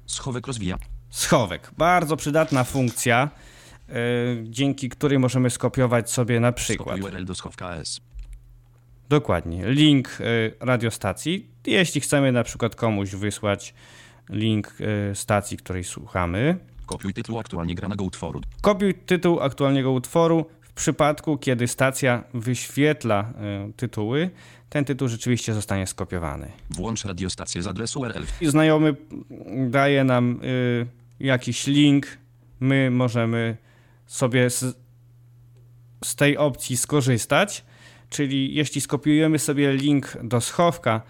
[0.07, 0.79] Schowek rozwija.
[1.11, 1.71] Schowek.
[1.79, 3.31] Bardzo przydatna funkcja,
[3.89, 3.95] e,
[4.45, 8.01] dzięki której możemy skopiować sobie na przykład Skopiuj URL do schowka S.
[9.09, 9.71] Dokładnie.
[9.71, 11.51] Link y, radiostacji.
[11.67, 13.75] Jeśli chcemy na przykład komuś wysłać
[14.29, 18.41] link y, stacji, której słuchamy, Kopiuj tytuł aktualnie granego utworu.
[18.63, 20.47] kopiuj tytuł aktualnego utworu.
[20.61, 23.33] W przypadku, kiedy stacja wyświetla
[23.69, 24.31] y, tytuły,
[24.73, 26.53] ten tytuł rzeczywiście zostanie skopiowany.
[26.71, 28.23] Włącz radiostację z adresu URL.
[28.41, 28.95] I znajomy
[29.71, 30.87] daje nam y,
[31.21, 32.07] jakiś link,
[32.61, 33.57] my możemy
[34.07, 34.77] sobie z,
[36.05, 37.65] z tej opcji skorzystać.
[38.11, 41.03] Czyli jeśli skopiujemy sobie link do schowka,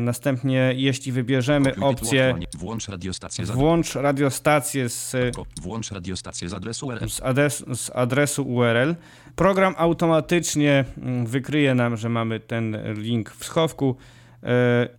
[0.00, 2.34] następnie jeśli wybierzemy opcję.
[2.56, 5.16] Włącz radiostację włącz radiostację z,
[5.60, 7.10] Włącz radiostację z adresu URL.
[7.10, 8.94] z, adres, z adresu URL,
[9.36, 13.96] program automatycznie mm, wykryje nam, że mamy ten link w schowku
[14.42, 14.46] y,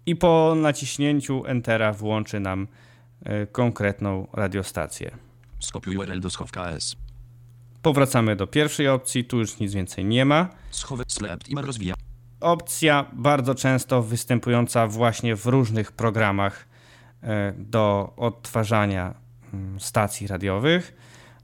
[0.05, 2.67] i po naciśnięciu Entera włączy nam
[3.43, 5.11] y, konkretną radiostację.
[5.59, 6.95] Skopiuj URL do schowka S.
[7.81, 10.49] Powracamy do pierwszej opcji, tu już nic więcej nie ma.
[10.71, 12.04] Schowek slept i rozwija.
[12.45, 16.67] Opcja bardzo często występująca właśnie w różnych programach
[17.23, 17.27] y,
[17.57, 19.13] do odtwarzania
[19.53, 20.95] mm, stacji radiowych.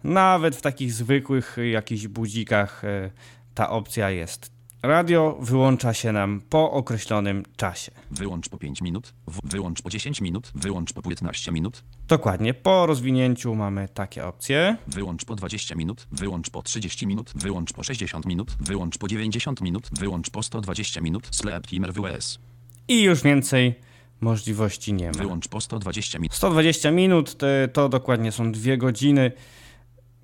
[0.04, 3.12] Nawet w takich zwykłych jakichś budzikach y,
[3.54, 4.52] ta opcja jest.
[4.84, 7.92] Radio wyłącza się nam po określonym czasie.
[8.12, 9.14] Wyłącz po 5 minut.
[9.44, 10.52] Wyłącz po 10 minut.
[10.56, 11.84] Wyłącz po 15 minut.
[12.08, 14.78] Dokładnie, po rozwinięciu mamy takie opcje.
[14.88, 16.08] Wyłącz po 20 minut.
[16.12, 17.32] Wyłącz po 30 minut.
[17.36, 18.52] Wyłącz po 60 minut.
[18.60, 19.90] Wyłącz po 90 minut.
[19.92, 21.28] Wyłącz po 120 minut.
[21.32, 22.40] Sleep timer WS.
[22.88, 23.76] I już więcej
[24.22, 25.18] możliwości nie ma.
[25.18, 26.34] Wyłącz po 120 minut.
[26.34, 29.32] 120 minut to, to dokładnie są dwie godziny,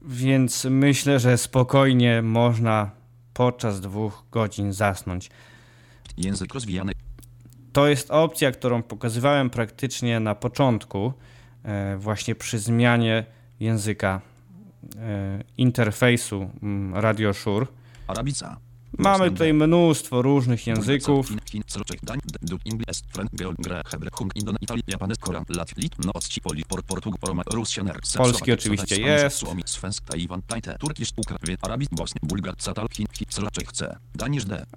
[0.02, 2.97] więc myślę, że spokojnie można
[3.38, 5.30] podczas dwóch godzin zasnąć.
[6.18, 6.92] Język rozwijany.
[7.74, 11.14] To jest opcja, którą pokazywałem praktycznie na początku,
[11.64, 13.26] e, właśnie przy zmianie
[13.60, 14.22] języka
[14.98, 16.50] e, interfejsu
[16.94, 17.68] Radio Shure.
[18.08, 18.67] Arabica.
[18.98, 21.32] Mamy tutaj mnóstwo różnych języków.
[28.18, 29.44] Polski oczywiście jest.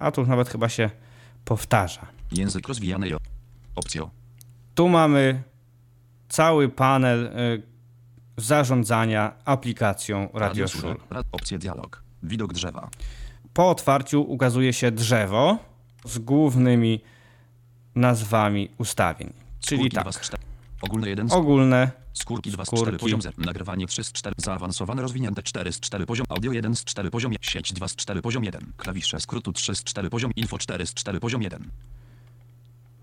[0.00, 0.90] A tu nawet chyba się
[1.44, 2.06] powtarza.
[2.32, 3.18] Język rozwijany, jo.
[3.76, 4.10] Opcjo.
[4.74, 5.42] Tu mamy
[6.28, 7.62] cały panel y,
[8.36, 10.96] zarządzania aplikacją Radio Shure.
[11.10, 12.02] Rad, opcje dialog.
[12.22, 12.90] Widok drzewa.
[13.54, 15.58] Po otwarciu ukazuje się drzewo
[16.04, 17.00] z głównymi
[17.94, 19.32] nazwami ustawień.
[19.60, 20.42] Czyli Skórki tak, 2 z 4.
[20.82, 22.82] Ogólne 1 z ogólne, Skórki 2 z Skórki.
[22.84, 23.34] 4 poziom 0.
[23.38, 24.34] Nagrywanie 3 z 4.
[24.38, 26.26] Zaawansowane rozwinięte 4 z 4 poziom.
[26.28, 27.32] Audio 1 z 4 poziom.
[27.40, 28.72] Sieć 2 z 4 poziom 1.
[28.76, 30.32] Klawisze skrótu 3 z 4 poziom.
[30.36, 31.70] Info 4 z 4 poziom 1.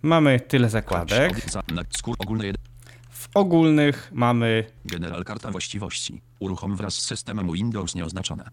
[0.02, 1.34] mamy tyle zakładek.
[1.34, 2.62] audio za- na- Skór ogólne 1.
[3.10, 6.22] W ogólnych mamy General karta właściwości.
[6.40, 8.50] Uruchom wraz z systemem Windows nieoznaczone.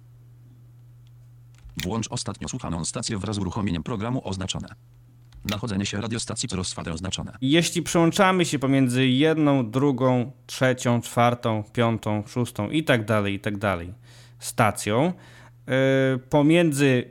[1.82, 4.68] Włącz ostatnio słuchaną stację wraz z uruchomieniem programu oznaczone.
[5.44, 7.36] Nachodzenie się radiostacji rozsładę oznaczone.
[7.40, 13.58] Jeśli przełączamy się pomiędzy jedną, drugą, trzecią, czwartą, piątą, szóstą i tak dalej, i tak
[13.58, 13.94] dalej
[14.38, 15.12] stacją,
[15.66, 17.10] yy, pomiędzy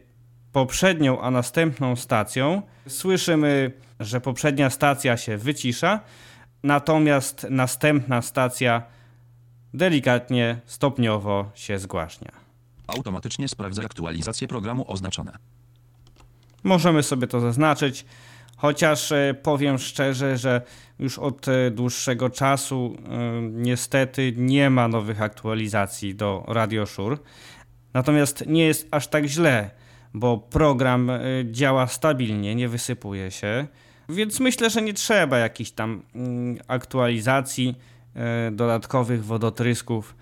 [0.51, 5.99] poprzednią a następną stacją słyszymy, że poprzednia stacja się wycisza,
[6.63, 8.83] natomiast następna stacja
[9.73, 12.42] delikatnie, stopniowo się zgłaśnia.
[12.87, 15.37] Automatycznie sprawdza aktualizację programu oznaczone.
[16.63, 18.05] Możemy sobie to zaznaczyć,
[18.57, 20.61] chociaż e, powiem szczerze, że
[20.99, 27.17] już od e, dłuższego czasu e, niestety nie ma nowych aktualizacji do Radio Shure.
[27.93, 29.71] Natomiast nie jest aż tak źle,
[30.13, 31.11] bo program
[31.51, 33.67] działa stabilnie, nie wysypuje się,
[34.09, 37.75] więc myślę, że nie trzeba jakichś tam mm, aktualizacji,
[38.51, 40.15] dodatkowych wodotrysków.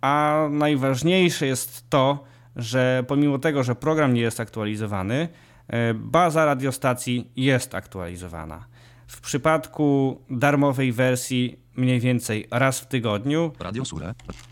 [0.00, 2.24] A najważniejsze jest to,
[2.56, 5.28] że pomimo tego, że program nie jest aktualizowany,
[5.68, 8.64] e, baza radiostacji jest aktualizowana.
[9.06, 13.52] W przypadku darmowej wersji mniej więcej raz w tygodniu,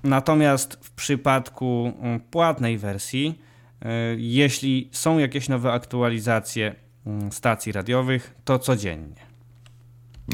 [0.04, 3.38] natomiast w przypadku mm, płatnej wersji,
[3.82, 6.74] e, jeśli są jakieś nowe aktualizacje
[7.06, 9.26] mm, stacji radiowych, to codziennie.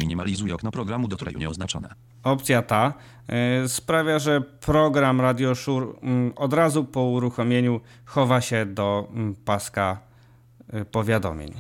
[0.00, 2.11] Minimalizuj okno programu do treju nieoznaczone.
[2.22, 2.94] Opcja ta
[3.64, 9.34] y, sprawia, że program Radio Shure mm, od razu po uruchomieniu chowa się do mm,
[9.34, 10.00] paska
[10.74, 11.52] y, powiadomień,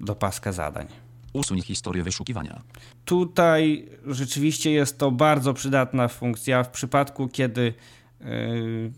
[0.00, 0.86] do paska zadań.
[1.32, 2.62] Usuń historię wyszukiwania.
[3.04, 7.74] Tutaj rzeczywiście jest to bardzo przydatna funkcja w przypadku, kiedy
[8.20, 8.92] y,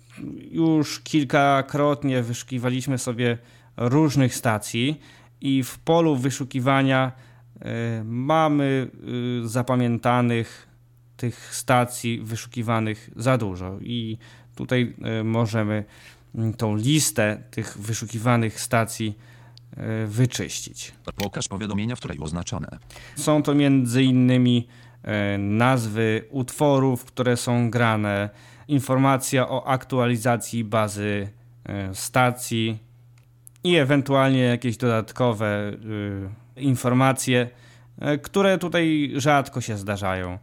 [0.50, 3.38] już kilkakrotnie wyszukiwaliśmy sobie
[3.76, 5.00] różnych stacji
[5.40, 7.12] i w polu wyszukiwania
[8.04, 8.90] mamy
[9.44, 10.69] zapamiętanych
[11.20, 14.18] tych stacji wyszukiwanych za dużo i
[14.54, 15.84] tutaj y, możemy
[16.34, 19.18] mm, tą listę tych wyszukiwanych stacji
[20.04, 20.92] y, wyczyścić.
[21.16, 22.68] Pokaż powiadomienia w treju oznaczone.
[23.16, 24.68] Są to między innymi
[25.02, 28.30] e, nazwy utworów, które są grane,
[28.68, 31.28] informacja o aktualizacji bazy
[31.64, 32.78] e, stacji
[33.64, 35.46] i ewentualnie jakieś dodatkowe
[36.56, 37.50] e, informacje,
[37.98, 40.38] e, które tutaj rzadko się zdarzają.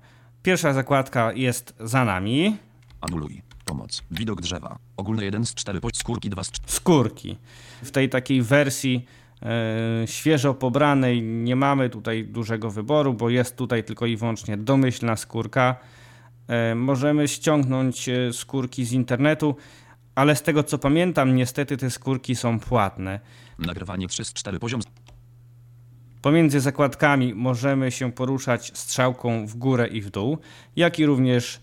[0.47, 2.57] Pierwsza zakładka jest za nami.
[3.01, 3.41] Anuluj.
[3.65, 4.03] Pomoc.
[4.11, 4.79] Widok drzewa.
[4.97, 6.71] Ogólne 1 z 4 po skórki 2 z 4.
[6.73, 7.37] skórki.
[7.83, 9.05] W tej takiej wersji
[9.41, 15.15] e, świeżo pobranej nie mamy tutaj dużego wyboru, bo jest tutaj tylko i wyłącznie domyślna
[15.15, 15.75] skórka.
[16.47, 19.55] E, możemy ściągnąć e, skórki z internetu,
[20.15, 23.19] ale z tego co pamiętam, niestety te skórki są płatne.
[23.59, 24.81] Nagrywanie 3 z 4 poziom.
[26.27, 30.37] Pomiędzy zakładkami możemy się poruszać strzałką w górę i w dół,
[30.75, 31.59] jak i również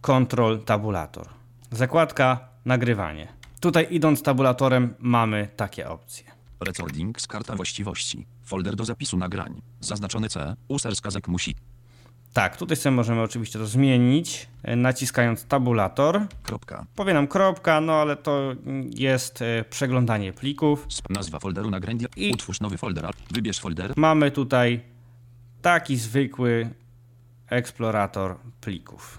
[0.00, 1.28] kontrol tabulator.
[1.70, 3.28] Zakładka nagrywanie.
[3.60, 6.24] Tutaj idąc tabulatorem mamy takie opcje.
[6.60, 8.26] Recording z karta właściwości.
[8.42, 9.62] Folder do zapisu nagrań.
[9.80, 10.56] Zaznaczony C.
[10.68, 11.54] User skazek musi.
[12.36, 16.20] Tak, tutaj sobie możemy oczywiście to zmienić, e, naciskając tabulator.
[16.42, 16.86] Kropka.
[16.96, 18.52] Powie nam kropka, no ale to
[18.94, 20.86] jest e, przeglądanie plików.
[21.10, 22.06] Nazwa folderu nagrędzia.
[22.16, 23.10] I- Utwórz nowy folder.
[23.30, 23.92] Wybierz folder.
[23.96, 24.80] Mamy tutaj
[25.62, 26.70] taki zwykły
[27.50, 29.18] eksplorator plików.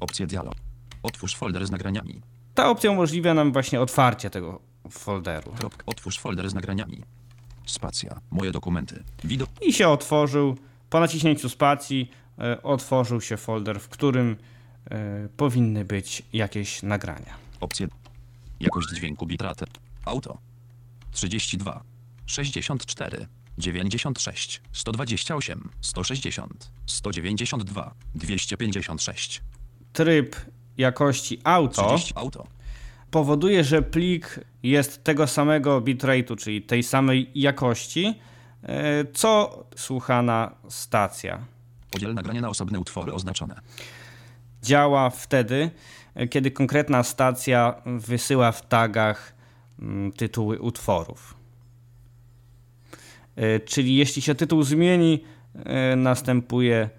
[0.00, 0.54] Opcje dialog.
[1.02, 2.20] Otwórz folder z nagraniami.
[2.54, 5.52] Ta opcja umożliwia nam właśnie otwarcie tego folderu.
[5.58, 5.82] Kropka.
[5.86, 7.02] Otwórz folder z nagraniami.
[7.66, 8.20] Spacja.
[8.30, 9.02] Moje dokumenty.
[9.24, 9.48] Widok.
[9.62, 10.56] I się otworzył.
[10.90, 12.10] Po naciśnięciu spacji
[12.62, 14.36] otworzył się folder, w którym
[14.90, 17.34] e, powinny być jakieś nagrania.
[17.60, 17.88] Opcje.
[18.60, 19.66] Jakość dźwięku bitrate.
[20.04, 20.38] Auto.
[21.10, 21.82] 32.
[22.26, 23.26] 64.
[23.58, 24.62] 96.
[24.72, 25.70] 128.
[25.80, 26.70] 160.
[26.86, 27.94] 192.
[28.14, 29.42] 256.
[29.92, 30.36] Tryb
[30.78, 32.12] jakości auto 30.
[32.16, 32.46] Auto.
[33.10, 38.14] powoduje, że plik jest tego samego bitrate'u, czyli tej samej jakości,
[38.62, 41.44] e, co słuchana stacja.
[41.92, 43.60] Podziel nagranie na osobne utwory oznaczone.
[44.62, 45.70] Działa wtedy,
[46.30, 49.34] kiedy konkretna stacja wysyła w tagach
[49.78, 51.34] mm, tytuły utworów.
[53.36, 55.24] E, Czyli jeśli się tytuł zmieni,
[55.54, 56.90] e, następuje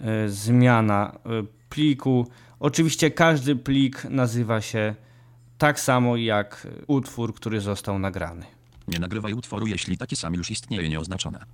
[0.00, 1.18] e, zmiana
[1.68, 2.26] pliku.
[2.60, 4.94] Oczywiście każdy plik nazywa się
[5.58, 8.46] tak samo jak utwór, który został nagrany.
[8.88, 11.44] Nie nagrywaj utworu, jeśli taki sam już istnieje nieoznaczone.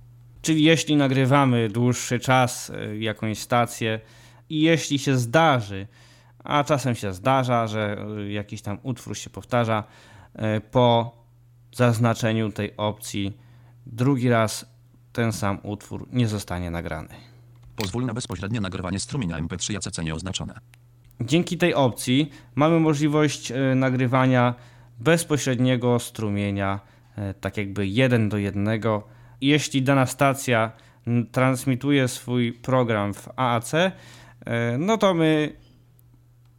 [0.41, 3.99] Czyli jeśli nagrywamy dłuższy czas e, jakąś stację
[4.49, 5.87] i jeśli się zdarzy,
[6.43, 9.83] a czasem się zdarza, że e, jakiś tam utwór się powtarza,
[10.35, 11.17] e, po
[11.75, 13.37] zaznaczeniu tej opcji
[13.85, 14.65] drugi raz
[15.13, 17.09] ten sam utwór nie zostanie nagrany.
[17.75, 20.53] Pozwól na bezpośrednie nagrywanie strumienia MP3 ACC nieoznaczone.
[21.21, 24.55] Dzięki tej opcji mamy możliwość nagrywania
[24.99, 26.79] bezpośredniego strumienia,
[27.41, 29.07] tak jakby jeden do jednego.
[29.41, 30.71] Jeśli dana stacja
[31.31, 33.91] transmituje swój program w AAC, e,
[34.77, 35.55] no to my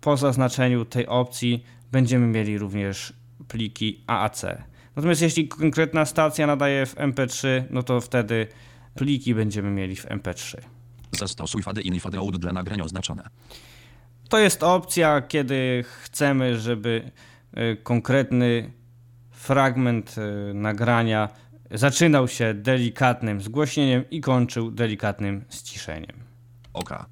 [0.00, 3.12] po zaznaczeniu tej opcji będziemy mieli również
[3.48, 4.44] pliki AAC.
[4.96, 8.46] Natomiast jeśli konkretna stacja nadaje w MP3, no to wtedy
[8.94, 10.56] pliki będziemy mieli w MP3.
[11.12, 13.22] Zastosuj fady in i fady out dla nagrania oznaczone.
[14.28, 17.10] To jest opcja, kiedy chcemy, żeby
[17.58, 18.72] y, konkretny
[19.30, 21.28] fragment y, nagrania
[21.70, 26.16] zaczynał się delikatnym zgłośnieniem i kończył delikatnym ściszeniem.
[26.72, 27.06] Oka.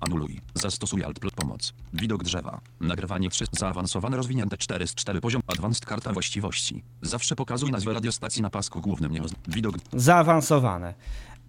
[0.00, 0.40] Anuluj.
[0.54, 1.72] Zastosuj Alt plus pomoc.
[1.92, 2.60] Widok drzewa.
[2.80, 3.44] Nagrywanie 3.
[3.52, 5.42] Zaawansowane rozwinięte 4 z 4 poziom.
[5.46, 6.82] Advanced karta właściwości.
[7.02, 9.12] Zawsze pokazuj nazwę radiostacji na pasku głównym.
[9.12, 9.74] Nie ozn- Widok.
[9.92, 10.94] Zaawansowane.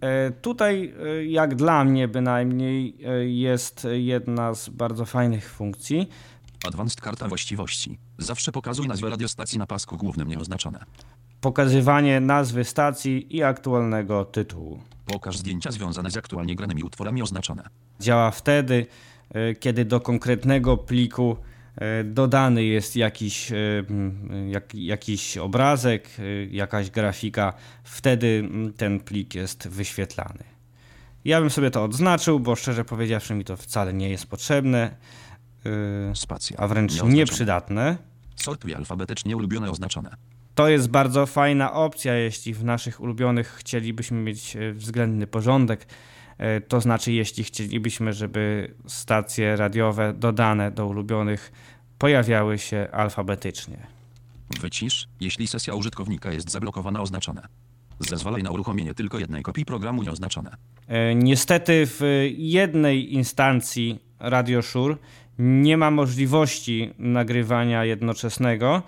[0.01, 6.10] E, Tutaj, e, jak dla mnie bynajmniej, e, jest jedna z bardzo fajnych funkcji.
[6.68, 7.99] Advanced karta właściwości.
[8.18, 10.80] Zawsze pokazuj nazwę radiostacji na pasku głównym nieoznaczone.
[11.44, 14.80] Pokazywanie nazwy stacji i aktualnego tytułu.
[15.06, 17.64] Pokaż zdjęcia związane z aktualnie granymi utworami oznaczone.
[18.00, 18.86] działa wtedy,
[19.30, 21.38] e, kiedy do konkretnego pliku
[21.76, 23.56] e, dodany jest jakiś, e,
[24.50, 26.10] jak, jakiś obrazek,
[26.52, 30.44] jakaś grafika, wtedy ten plik jest wyświetlany.
[31.26, 34.96] Ja bym sobie to odznaczył, bo szczerze powiedziawszy mi to wcale nie jest potrzebne,
[36.14, 36.58] Spacja.
[36.58, 37.98] a wręcz nieprzydatne.
[38.36, 40.33] Sortuj alfabetycznie ulubione oznaczone.
[40.56, 45.88] To jest bardzo fajna opcja, jeśli w naszych ulubionych chcielibyśmy mieć e, względny porządek.
[46.38, 51.51] E, To znaczy, jeśli chcielibyśmy, żeby stacje radiowe dodane do ulubionych
[51.97, 53.78] pojawiały się alfabetycznie.
[54.62, 57.47] Wycisz, jeśli sesja użytkownika jest zablokowana oznaczone.
[57.99, 60.56] Zezwalaj na uruchomienie tylko jednej kopii programu nieoznaczone.
[60.88, 62.01] E, Niestety w
[62.38, 64.95] jednej instancji Radio Shure
[65.39, 68.84] nie ma możliwości nagrywania jednoczesnego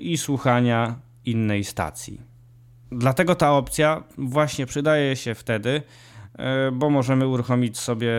[0.00, 0.94] i słuchania
[1.24, 2.20] innej stacji.
[2.92, 5.82] Dlatego ta opcja właśnie przydaje się wtedy,
[6.38, 8.10] e, bo możemy uruchomić sobie,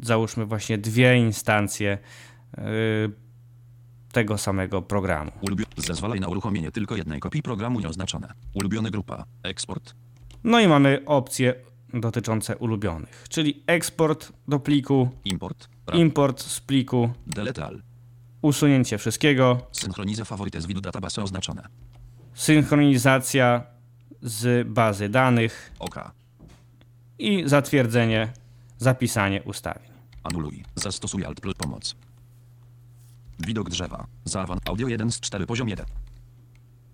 [0.00, 1.98] załóżmy, właśnie dwie instancje
[2.58, 2.62] e,
[4.12, 5.30] tego samego programu.
[5.42, 8.32] Ulubio- Zezwalaj na uruchomienie tylko jednej kopii programu nieoznaczone.
[8.54, 9.24] Ulubione grupa.
[9.42, 9.94] Eksport.
[10.44, 11.54] No i mamy opcje
[11.94, 15.68] dotyczące ulubionych, czyli eksport do pliku, Import.
[15.94, 17.82] Import z pliku, Delete all.
[18.42, 21.62] Usunięcie wszystkiego, Synchroniza faworyty z widu database oznaczone.
[22.34, 23.62] synchronizacja
[24.22, 26.12] z bazy danych Oka.
[27.18, 28.32] i zatwierdzenie,
[28.78, 29.88] zapisanie ustawień.
[30.22, 30.64] Anuluj.
[30.74, 31.96] Zastosuj Alt plus pomoc.
[33.46, 34.06] Widok drzewa.
[34.24, 34.58] Zaawan.
[34.64, 35.86] Audio 1 z 4 poziom 1.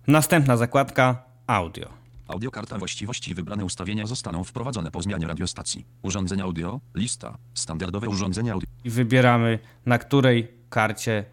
[0.06, 1.88] Następna zakładka audio.
[2.28, 5.86] Audiokarta właściwości wybrane ustawienia zostaną wprowadzone po zmianie radiostacji.
[6.02, 6.80] Urządzenia audio.
[6.94, 7.38] Lista.
[7.54, 8.68] Standardowe urządzenia audio.
[8.84, 11.24] I wybieramy, na której karcie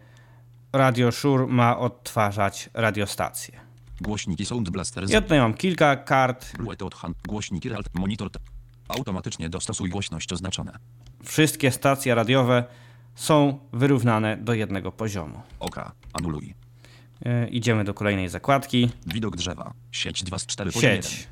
[0.72, 3.60] Radio Shure ma odtwarzać radiostację.
[4.00, 5.10] Głośniki Sound Blaster.
[5.10, 6.52] Ja tutaj mam kilka kart.
[7.28, 7.94] Głośniki Alt.
[7.94, 8.30] Monitor.
[8.88, 10.72] Automatycznie dostosuj głośność oznaczone.
[11.24, 12.64] Wszystkie stacje radiowe
[13.14, 15.42] są wyrównane do jednego poziomu.
[15.60, 15.92] OK.
[16.12, 16.54] Anuluj.
[17.24, 18.90] E, idziemy do kolejnej zakładki.
[19.06, 19.72] Widok drzewa.
[19.92, 21.02] Sieć 2 z 4 poziom 1.
[21.02, 21.28] Sieć.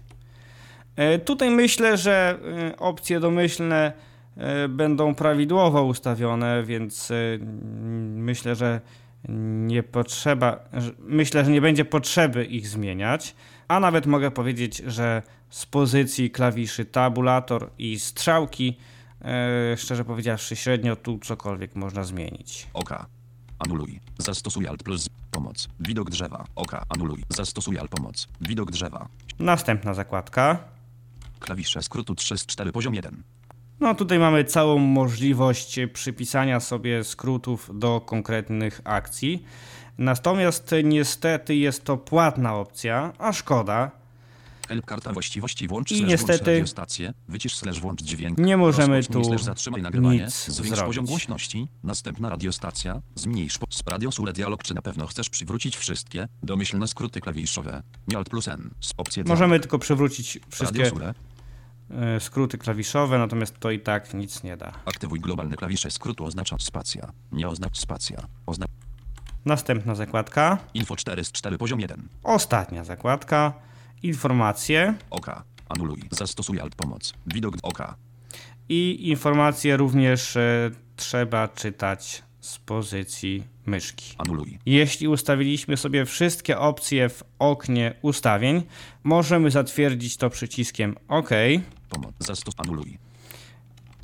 [0.97, 2.39] E, Tutaj myślę, że
[2.71, 3.93] e, opcje domyślne
[4.69, 7.15] będą prawidłowo ustawione, więc e,
[8.15, 8.81] myślę, że
[9.67, 10.65] nie potrzeba,
[10.99, 13.35] myślę, że nie będzie potrzeby ich zmieniać,
[13.69, 18.77] a nawet mogę powiedzieć, że z pozycji klawiszy tabulator i strzałki,
[19.23, 22.69] e, szczerze powiedziawszy, średnio tu cokolwiek można zmienić.
[22.75, 23.07] OK.
[23.59, 24.01] Anuluj.
[24.19, 25.69] Zastosuj Alt plus pomoc.
[25.81, 26.45] Widok drzewa.
[26.55, 26.85] OK.
[26.89, 27.25] Anuluj.
[27.29, 28.29] Zastosuj Alt pomoc.
[28.41, 29.09] Widok drzewa.
[29.39, 30.59] Następna zakładka.
[31.41, 33.23] Klawisze skrótu 3 z 4 poziom 1.
[33.81, 39.45] No tutaj mamy całą możliwość przypisania sobie skrótów do konkretnych akcji.
[39.99, 43.91] Natomiast niestety jest to płatna opcja, a szkoda.
[44.69, 48.39] Help karta właściwości włącz I niestety radiostację, wycisz slash włącz dźwięk.
[48.39, 50.87] nie możemy tu slash zatrzymaj nagrywanie, nic zwiększ zrobić.
[50.87, 53.67] poziom głośności, następna radiostacja, zmniejsz po...
[53.71, 57.83] z radiosule dialog czy na pewno chcesz przywrócić wszystkie domyślne skróty klawiszowe.
[58.09, 61.15] Nie Alt plus N z opcji Możemy tylko przywrócić wszystkie Radiosule.
[61.91, 64.73] E, skróty klawiszowe, natomiast to i tak nic nie da.
[64.85, 67.13] Aktywuj globalne klawisze skrótu oznacza spacja.
[67.33, 68.27] Nie oznacz spacja.
[68.47, 68.71] Oznacz
[69.45, 70.59] Następna zakładka.
[70.75, 72.09] info 4 z 4 poziom 1.
[72.23, 73.53] Ostatnia zakładka.
[74.03, 74.95] Informacje.
[75.11, 75.43] OK.
[75.69, 76.03] Anuluj.
[76.11, 77.15] Zastosuj Alt pomoc.
[77.27, 77.95] Widok OK.
[78.69, 84.15] I informacje również e, trzeba czytać z pozycji myszki.
[84.19, 84.59] Anuluj.
[84.67, 88.63] Jeśli ustawiliśmy sobie wszystkie opcje w oknie ustawień,
[89.05, 91.31] możemy zatwierdzić to przyciskiem OK.
[91.89, 92.15] Pomoc.
[92.19, 92.55] Zastos.
[92.59, 92.99] Anuluj.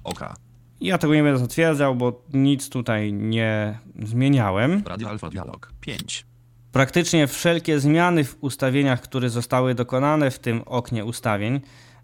[0.04, 0.34] OK.
[0.80, 4.82] Ja tego nie będę zatwierdzał, bo nic tutaj nie zmieniałem.
[4.86, 5.72] Radio Alfa Dialog.
[5.80, 6.26] 5.
[6.72, 11.60] Praktycznie wszelkie zmiany w ustawieniach, które zostały dokonane w tym oknie ustawień,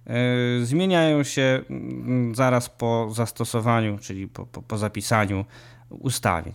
[0.07, 5.45] yy, zmieniają się mm, zaraz po zastosowaniu, czyli po, po, po zapisaniu
[5.91, 6.55] ustawień.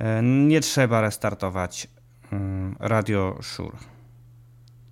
[0.00, 1.88] Yy, nie trzeba restartować
[2.32, 2.38] yy,
[2.78, 3.78] Radio Shure.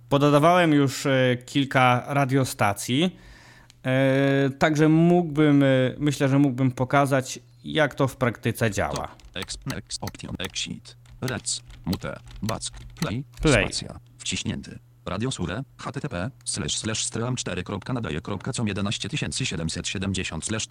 [0.09, 3.01] Pododawałem już yy, kilka radiostacji,
[3.85, 3.91] yy,
[4.49, 5.63] także mógłbym,
[5.97, 9.07] myślę, że mógłbym pokazać, jak to w praktyce działa.
[12.95, 13.73] Play, Play.
[14.17, 14.79] wciśnięty.
[15.05, 20.67] Radio Sure, http, slash, slash, stream 4.nadaje.com 11770 slash.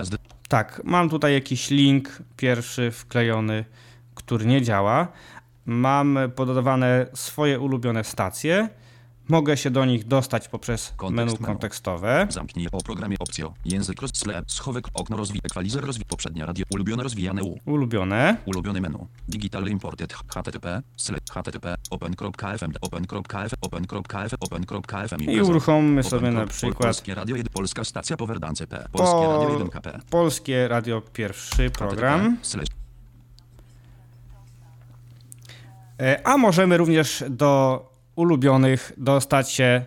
[0.49, 3.64] Tak, mam tutaj jakiś link pierwszy wklejony,
[4.19, 5.09] który nie działa.
[5.66, 8.69] Mam pododawane swoje ulubione stacje.
[9.29, 12.27] Mogę się do nich dostać poprzez Kontekst menu kontekstowe.
[12.31, 17.03] Zamknij o programie opcją, język roz, slab, schowek, okno rozwij, equalizer rozwij, poprzednia radio, ulubione
[17.03, 18.37] rozwijane u, Ulubione.
[18.47, 18.99] ulubione menu,
[19.29, 27.14] digital imported, http, slash, http, open.fm, open.f, open.f, open.fm I uruchommy sobie na przykład Polskie
[27.14, 28.89] Radio 1, Polska Stacja Powerdance P.
[28.93, 29.99] Polskie Po- Radio 1 KP.
[30.11, 32.21] Polskie Radio Pierwszy program.
[32.21, 32.69] http, slash, E,
[36.24, 37.82] A możemy również do
[38.16, 39.86] ulubionych dostać się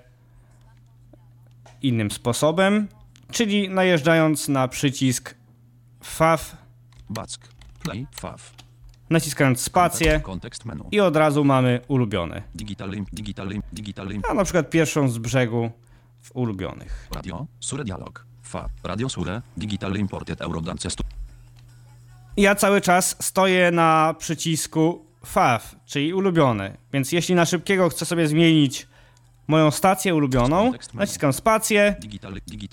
[1.82, 2.88] innym sposobem,
[3.32, 5.36] czyli najeżdżając na przycisk
[6.04, 6.56] FAF,
[7.10, 7.48] Back,
[7.84, 8.38] play, fav.
[9.10, 10.22] naciskając spację
[10.92, 12.44] i od razu mamy ulubiony.
[14.30, 15.72] A na przykład pierwszą z brzegu
[16.22, 17.08] w ulubionych.
[17.16, 18.26] radio, Sure Dialog.
[18.44, 20.90] Fa, radio Sure, digital imported Eurodance.
[22.38, 26.78] Ja cały czas stoję na przycisku FAF, czyli ulubiony.
[26.94, 28.88] Więc jeśli na szybkiego chcę sobie zmienić
[29.48, 31.96] moją stację ulubioną, naciskam spację,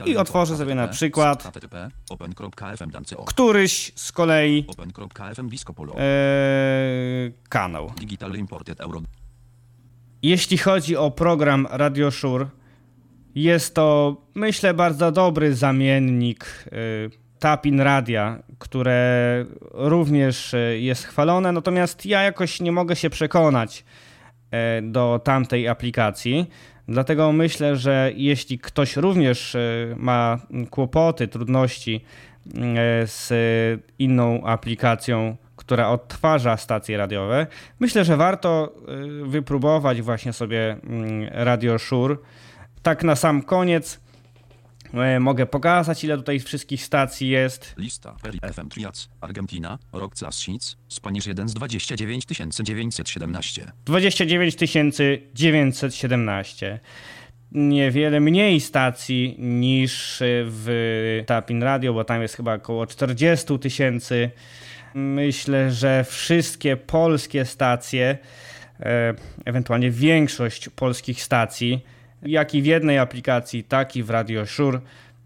[0.06, 1.52] I otworzę sobie na przykład
[3.26, 4.66] któryś z kolei
[5.98, 6.04] e,
[7.48, 7.92] kanał.
[10.22, 12.46] Jeśli chodzi o program Radio Shure,
[13.34, 22.06] jest to myślę bardzo dobry zamiennik y, Tapin Radia, które również y, jest chwalone, natomiast
[22.06, 23.84] ja jakoś nie mogę się przekonać
[24.50, 26.50] e, do tamtej aplikacji.
[26.88, 30.38] Dlatego myślę, że jeśli ktoś również y, ma
[30.70, 32.04] kłopoty, trudności
[33.04, 33.30] z
[33.98, 37.46] inną aplikacją, która odtwarza stacje radiowe,
[37.80, 38.74] myślę, że warto
[39.22, 42.16] wypróbować właśnie sobie mm, Radio Shure.
[42.82, 44.07] Tak na sam koniec e,
[45.20, 47.74] mogę pokazać, ile tutaj wszystkich stacji jest.
[47.76, 52.24] Lista, Peri FM Triac, Argentina, Rock Classics, Spanish 1 z 29
[52.62, 53.72] 917.
[53.84, 54.56] 29
[55.34, 56.80] 917.
[57.52, 64.30] Niewiele mniej stacji niż w Tapin Radio, bo tam jest chyba około 40 tysięcy.
[64.94, 68.18] Myślę, że wszystkie polskie stacje,
[68.80, 69.14] e,
[69.44, 71.84] ewentualnie większość polskich stacji,
[72.22, 74.80] jak i w jednej aplikacji, tak i w Radio Shure,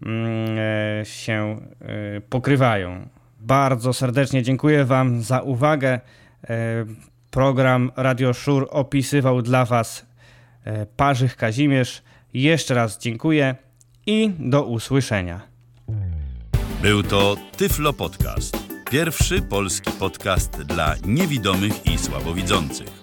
[0.05, 3.07] mm, się e, pokrywają.
[3.39, 5.99] Bardzo serdecznie dziękuję Wam za uwagę.
[6.49, 6.85] E,
[7.31, 10.05] Program Radio Szur opisywał dla Was
[10.63, 12.01] e, Parzych Kazimierz.
[12.33, 13.55] Jeszcze raz dziękuję
[14.05, 15.41] i do usłyszenia.
[16.81, 18.57] Był to Tyflo Podcast.
[18.91, 23.02] Pierwszy polski podcast dla niewidomych i słabowidzących.